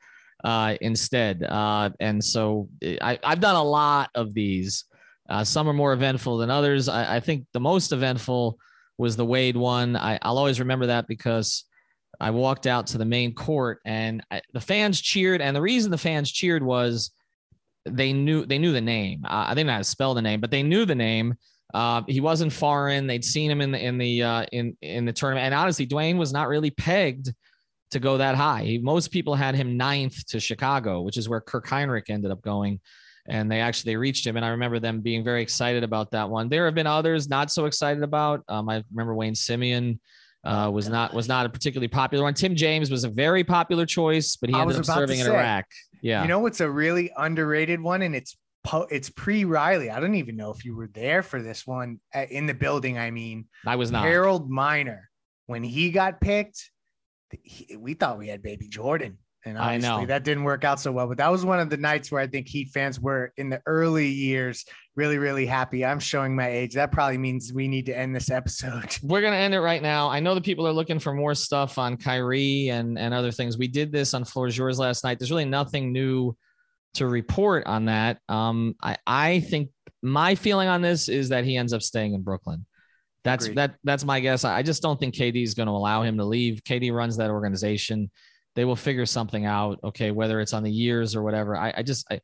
uh, 0.44 0.76
instead. 0.80 1.42
Uh, 1.42 1.90
and 2.00 2.22
so 2.22 2.68
I, 2.82 3.18
I've 3.22 3.40
done 3.40 3.56
a 3.56 3.62
lot 3.62 4.10
of 4.14 4.34
these. 4.34 4.84
Uh, 5.28 5.44
some 5.44 5.68
are 5.68 5.72
more 5.72 5.92
eventful 5.92 6.38
than 6.38 6.50
others. 6.50 6.88
I, 6.88 7.16
I, 7.16 7.20
think 7.20 7.46
the 7.52 7.60
most 7.60 7.92
eventful 7.92 8.58
was 8.96 9.16
the 9.16 9.24
Wade 9.24 9.56
one. 9.56 9.96
I, 9.96 10.18
will 10.24 10.38
always 10.38 10.60
remember 10.60 10.86
that 10.86 11.08
because 11.08 11.64
I 12.20 12.30
walked 12.30 12.66
out 12.66 12.88
to 12.88 12.98
the 12.98 13.04
main 13.04 13.34
court 13.34 13.80
and 13.84 14.24
I, 14.30 14.40
the 14.52 14.60
fans 14.60 15.00
cheered. 15.00 15.40
And 15.40 15.56
the 15.56 15.62
reason 15.62 15.90
the 15.90 15.98
fans 15.98 16.30
cheered 16.30 16.62
was 16.62 17.10
they 17.84 18.12
knew 18.12 18.46
they 18.46 18.58
knew 18.58 18.72
the 18.72 18.80
name. 18.80 19.24
Uh, 19.24 19.46
I 19.48 19.54
didn't 19.54 19.68
know 19.68 19.74
how 19.74 19.78
to 19.78 19.84
spell 19.84 20.14
the 20.14 20.22
name, 20.22 20.40
but 20.40 20.50
they 20.50 20.62
knew 20.62 20.84
the 20.84 20.94
name. 20.94 21.34
Uh, 21.74 22.02
he 22.06 22.20
wasn't 22.20 22.52
foreign. 22.52 23.06
They'd 23.06 23.24
seen 23.24 23.50
him 23.50 23.60
in 23.60 23.72
the 23.72 23.84
in 23.84 23.98
the 23.98 24.22
uh, 24.22 24.46
in 24.52 24.76
in 24.82 25.04
the 25.04 25.12
tournament. 25.12 25.46
And 25.46 25.54
honestly, 25.54 25.86
Dwayne 25.86 26.16
was 26.16 26.32
not 26.32 26.48
really 26.48 26.70
pegged 26.70 27.34
to 27.90 27.98
go 27.98 28.16
that 28.18 28.34
high. 28.34 28.62
He, 28.62 28.78
most 28.78 29.10
people 29.10 29.34
had 29.34 29.54
him 29.54 29.76
ninth 29.76 30.26
to 30.28 30.40
Chicago, 30.40 31.02
which 31.02 31.16
is 31.16 31.28
where 31.28 31.40
Kirk 31.40 31.66
Hinrich 31.66 32.08
ended 32.08 32.30
up 32.30 32.40
going. 32.42 32.80
And 33.28 33.50
they 33.50 33.60
actually 33.60 33.92
they 33.92 33.96
reached 33.96 34.24
him, 34.26 34.36
and 34.36 34.44
I 34.44 34.50
remember 34.50 34.78
them 34.78 35.00
being 35.00 35.24
very 35.24 35.42
excited 35.42 35.82
about 35.82 36.12
that 36.12 36.30
one. 36.30 36.48
There 36.48 36.64
have 36.66 36.74
been 36.74 36.86
others 36.86 37.28
not 37.28 37.50
so 37.50 37.64
excited 37.64 38.02
about. 38.02 38.44
Um, 38.48 38.68
I 38.68 38.84
remember 38.92 39.14
Wayne 39.14 39.34
Simien. 39.34 39.98
uh, 40.46 40.70
was 40.70 40.88
not 40.88 41.12
was 41.12 41.26
not 41.26 41.44
a 41.44 41.48
particularly 41.48 41.88
popular 41.88 42.22
one. 42.22 42.34
Tim 42.34 42.54
James 42.54 42.90
was 42.90 43.04
a 43.04 43.08
very 43.08 43.42
popular 43.42 43.84
choice, 43.84 44.36
but 44.36 44.48
he 44.48 44.56
ended 44.56 44.76
up 44.76 44.84
serving 44.84 45.18
in 45.18 45.26
Iraq. 45.26 45.64
Yeah, 46.02 46.22
you 46.22 46.28
know 46.28 46.38
what's 46.38 46.60
a 46.60 46.70
really 46.70 47.10
underrated 47.16 47.80
one, 47.80 48.02
and 48.02 48.14
it's 48.14 48.36
po- 48.66 48.88
it's 48.90 49.10
pre 49.10 49.44
Riley. 49.44 49.90
I 49.90 50.00
don't 50.00 50.16
even 50.16 50.36
know 50.36 50.50
if 50.50 50.64
you 50.64 50.76
were 50.76 50.88
there 50.88 51.22
for 51.22 51.42
this 51.42 51.66
one 51.66 52.00
uh, 52.14 52.26
in 52.30 52.46
the 52.46 52.54
building. 52.54 52.98
I 52.98 53.10
mean, 53.10 53.46
I 53.64 53.76
was 53.76 53.90
not. 53.90 54.04
Harold 54.04 54.50
Miner 54.50 55.08
when 55.46 55.62
he 55.62 55.90
got 55.90 56.20
picked 56.20 56.70
he, 57.42 57.76
we 57.76 57.94
thought 57.94 58.18
we 58.18 58.28
had 58.28 58.42
baby 58.42 58.68
Jordan. 58.68 59.18
And 59.44 59.56
obviously 59.56 59.88
I 59.88 60.00
know. 60.00 60.06
that 60.06 60.24
didn't 60.24 60.42
work 60.42 60.64
out 60.64 60.80
so 60.80 60.90
well. 60.90 61.06
But 61.06 61.18
that 61.18 61.30
was 61.30 61.44
one 61.44 61.60
of 61.60 61.70
the 61.70 61.76
nights 61.76 62.10
where 62.10 62.20
I 62.20 62.26
think 62.26 62.48
Heat 62.48 62.70
fans 62.74 62.98
were 62.98 63.32
in 63.36 63.48
the 63.48 63.62
early 63.64 64.08
years 64.08 64.64
really, 64.96 65.18
really 65.18 65.46
happy. 65.46 65.84
I'm 65.84 66.00
showing 66.00 66.34
my 66.34 66.48
age. 66.48 66.74
That 66.74 66.90
probably 66.90 67.18
means 67.18 67.52
we 67.52 67.68
need 67.68 67.86
to 67.86 67.96
end 67.96 68.16
this 68.16 68.28
episode. 68.28 68.96
We're 69.04 69.20
gonna 69.20 69.36
end 69.36 69.54
it 69.54 69.60
right 69.60 69.82
now. 69.82 70.08
I 70.08 70.18
know 70.18 70.34
the 70.34 70.40
people 70.40 70.66
are 70.66 70.72
looking 70.72 70.98
for 70.98 71.12
more 71.12 71.34
stuff 71.34 71.78
on 71.78 71.96
Kyrie 71.96 72.70
and, 72.70 72.98
and 72.98 73.14
other 73.14 73.30
things. 73.30 73.56
We 73.56 73.68
did 73.68 73.92
this 73.92 74.14
on 74.14 74.24
Floors 74.24 74.58
Yours 74.58 74.80
last 74.80 75.04
night. 75.04 75.20
There's 75.20 75.30
really 75.30 75.44
nothing 75.44 75.92
new 75.92 76.36
to 76.96 77.06
report 77.06 77.66
on 77.66 77.86
that. 77.86 78.18
Um, 78.28 78.74
I, 78.82 78.96
I 79.06 79.40
think 79.40 79.70
my 80.02 80.34
feeling 80.34 80.68
on 80.68 80.82
this 80.82 81.08
is 81.08 81.30
that 81.30 81.44
he 81.44 81.56
ends 81.56 81.72
up 81.72 81.82
staying 81.82 82.14
in 82.14 82.22
Brooklyn. 82.22 82.66
That's 83.24 83.46
Agreed. 83.46 83.56
that 83.56 83.74
that's 83.82 84.04
my 84.04 84.20
guess. 84.20 84.44
I 84.44 84.62
just 84.62 84.82
don't 84.82 85.00
think 85.00 85.14
KD 85.14 85.42
is 85.42 85.54
going 85.54 85.66
to 85.66 85.72
allow 85.72 86.02
him 86.02 86.16
to 86.18 86.24
leave. 86.24 86.62
KD 86.62 86.92
runs 86.92 87.16
that 87.16 87.30
organization. 87.30 88.10
They 88.54 88.64
will 88.64 88.76
figure 88.76 89.04
something 89.04 89.44
out. 89.44 89.80
Okay, 89.82 90.12
whether 90.12 90.40
it's 90.40 90.52
on 90.52 90.62
the 90.62 90.70
years 90.70 91.16
or 91.16 91.22
whatever. 91.22 91.56
I, 91.56 91.74
I 91.76 91.82
just 91.82 92.06
I, 92.10 92.20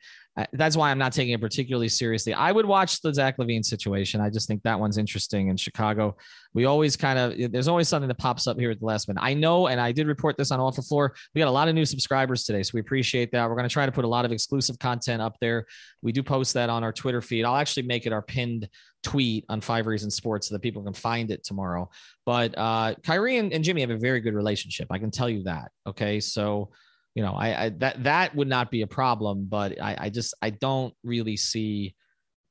that's 0.52 0.76
why 0.76 0.90
I'm 0.90 0.98
not 0.98 1.12
taking 1.12 1.34
it 1.34 1.40
particularly 1.40 1.88
seriously. 1.88 2.32
I 2.32 2.52
would 2.52 2.64
watch 2.64 3.02
the 3.02 3.12
Zach 3.12 3.36
LaVine 3.36 3.64
situation. 3.64 4.20
I 4.20 4.30
just 4.30 4.48
think 4.48 4.62
that 4.62 4.80
one's 4.80 4.96
interesting 4.96 5.48
in 5.48 5.58
Chicago. 5.58 6.16
We 6.54 6.64
always 6.64 6.96
kind 6.96 7.18
of 7.18 7.52
there's 7.52 7.68
always 7.68 7.88
something 7.88 8.08
that 8.08 8.18
pops 8.18 8.46
up 8.46 8.58
here 8.58 8.70
at 8.70 8.80
the 8.80 8.86
last 8.86 9.08
minute. 9.08 9.20
I 9.22 9.34
know, 9.34 9.68
and 9.68 9.78
I 9.78 9.92
did 9.92 10.06
report 10.06 10.38
this 10.38 10.50
on 10.50 10.58
Off 10.58 10.76
the 10.76 10.82
Floor. 10.82 11.14
We 11.34 11.40
got 11.40 11.48
a 11.48 11.50
lot 11.50 11.68
of 11.68 11.74
new 11.74 11.84
subscribers 11.84 12.44
today, 12.44 12.62
so 12.62 12.70
we 12.74 12.80
appreciate 12.80 13.30
that. 13.32 13.48
We're 13.48 13.56
going 13.56 13.68
to 13.68 13.72
try 13.72 13.84
to 13.84 13.92
put 13.92 14.06
a 14.06 14.08
lot 14.08 14.24
of 14.24 14.32
exclusive 14.32 14.78
content 14.78 15.20
up 15.20 15.36
there. 15.40 15.66
We 16.00 16.12
do 16.12 16.22
post 16.22 16.54
that 16.54 16.70
on 16.70 16.82
our 16.82 16.92
Twitter 16.92 17.20
feed. 17.20 17.44
I'll 17.44 17.56
actually 17.56 17.84
make 17.84 18.06
it 18.06 18.12
our 18.12 18.22
pinned 18.22 18.68
tweet 19.02 19.44
on 19.50 19.60
Five 19.60 19.86
Reasons 19.86 20.14
Sports 20.14 20.48
so 20.48 20.54
that 20.54 20.60
people 20.60 20.82
can 20.82 20.94
find 20.94 21.30
it 21.30 21.44
tomorrow. 21.44 21.90
But 22.24 22.56
uh, 22.56 22.94
Kyrie 23.02 23.36
and, 23.36 23.52
and 23.52 23.62
Jimmy 23.62 23.82
have 23.82 23.90
a 23.90 23.98
very 23.98 24.20
good 24.20 24.34
relationship. 24.34 24.88
I 24.90 24.98
can 24.98 25.10
tell 25.10 25.28
you 25.28 25.42
that. 25.42 25.72
Okay, 25.86 26.20
so 26.20 26.70
you 27.14 27.22
know, 27.22 27.32
I, 27.32 27.64
I 27.64 27.68
that 27.70 28.04
that 28.04 28.34
would 28.34 28.48
not 28.48 28.70
be 28.70 28.82
a 28.82 28.86
problem, 28.86 29.46
but 29.48 29.80
I, 29.80 29.96
I 29.98 30.10
just 30.10 30.34
I 30.40 30.50
don't 30.50 30.94
really 31.04 31.36
see 31.36 31.94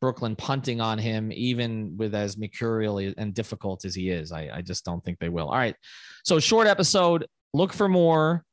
Brooklyn 0.01 0.35
punting 0.35 0.81
on 0.81 0.97
him, 0.97 1.31
even 1.31 1.95
with 1.97 2.13
as 2.15 2.37
mercurial 2.37 2.97
and 2.97 3.33
difficult 3.33 3.85
as 3.85 3.95
he 3.95 4.09
is. 4.09 4.31
I, 4.31 4.49
I 4.53 4.61
just 4.61 4.83
don't 4.83 5.03
think 5.03 5.19
they 5.19 5.29
will. 5.29 5.47
All 5.47 5.57
right. 5.57 5.75
So 6.23 6.39
short 6.39 6.67
episode. 6.67 7.27
Look 7.53 7.73
for 7.73 7.87
more. 7.87 8.43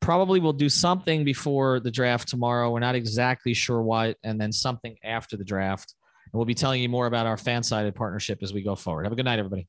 Probably 0.00 0.40
we'll 0.40 0.52
do 0.52 0.68
something 0.68 1.24
before 1.24 1.80
the 1.80 1.90
draft 1.90 2.28
tomorrow. 2.28 2.70
We're 2.70 2.80
not 2.80 2.94
exactly 2.94 3.54
sure 3.54 3.82
what, 3.82 4.16
and 4.22 4.40
then 4.40 4.52
something 4.52 4.96
after 5.04 5.36
the 5.36 5.44
draft. 5.44 5.94
And 6.32 6.38
we'll 6.38 6.46
be 6.46 6.54
telling 6.54 6.80
you 6.82 6.88
more 6.88 7.06
about 7.06 7.26
our 7.26 7.36
fan 7.36 7.62
sided 7.62 7.94
partnership 7.94 8.38
as 8.42 8.52
we 8.52 8.62
go 8.62 8.74
forward. 8.74 9.04
Have 9.04 9.12
a 9.12 9.16
good 9.16 9.24
night, 9.24 9.38
everybody. 9.38 9.68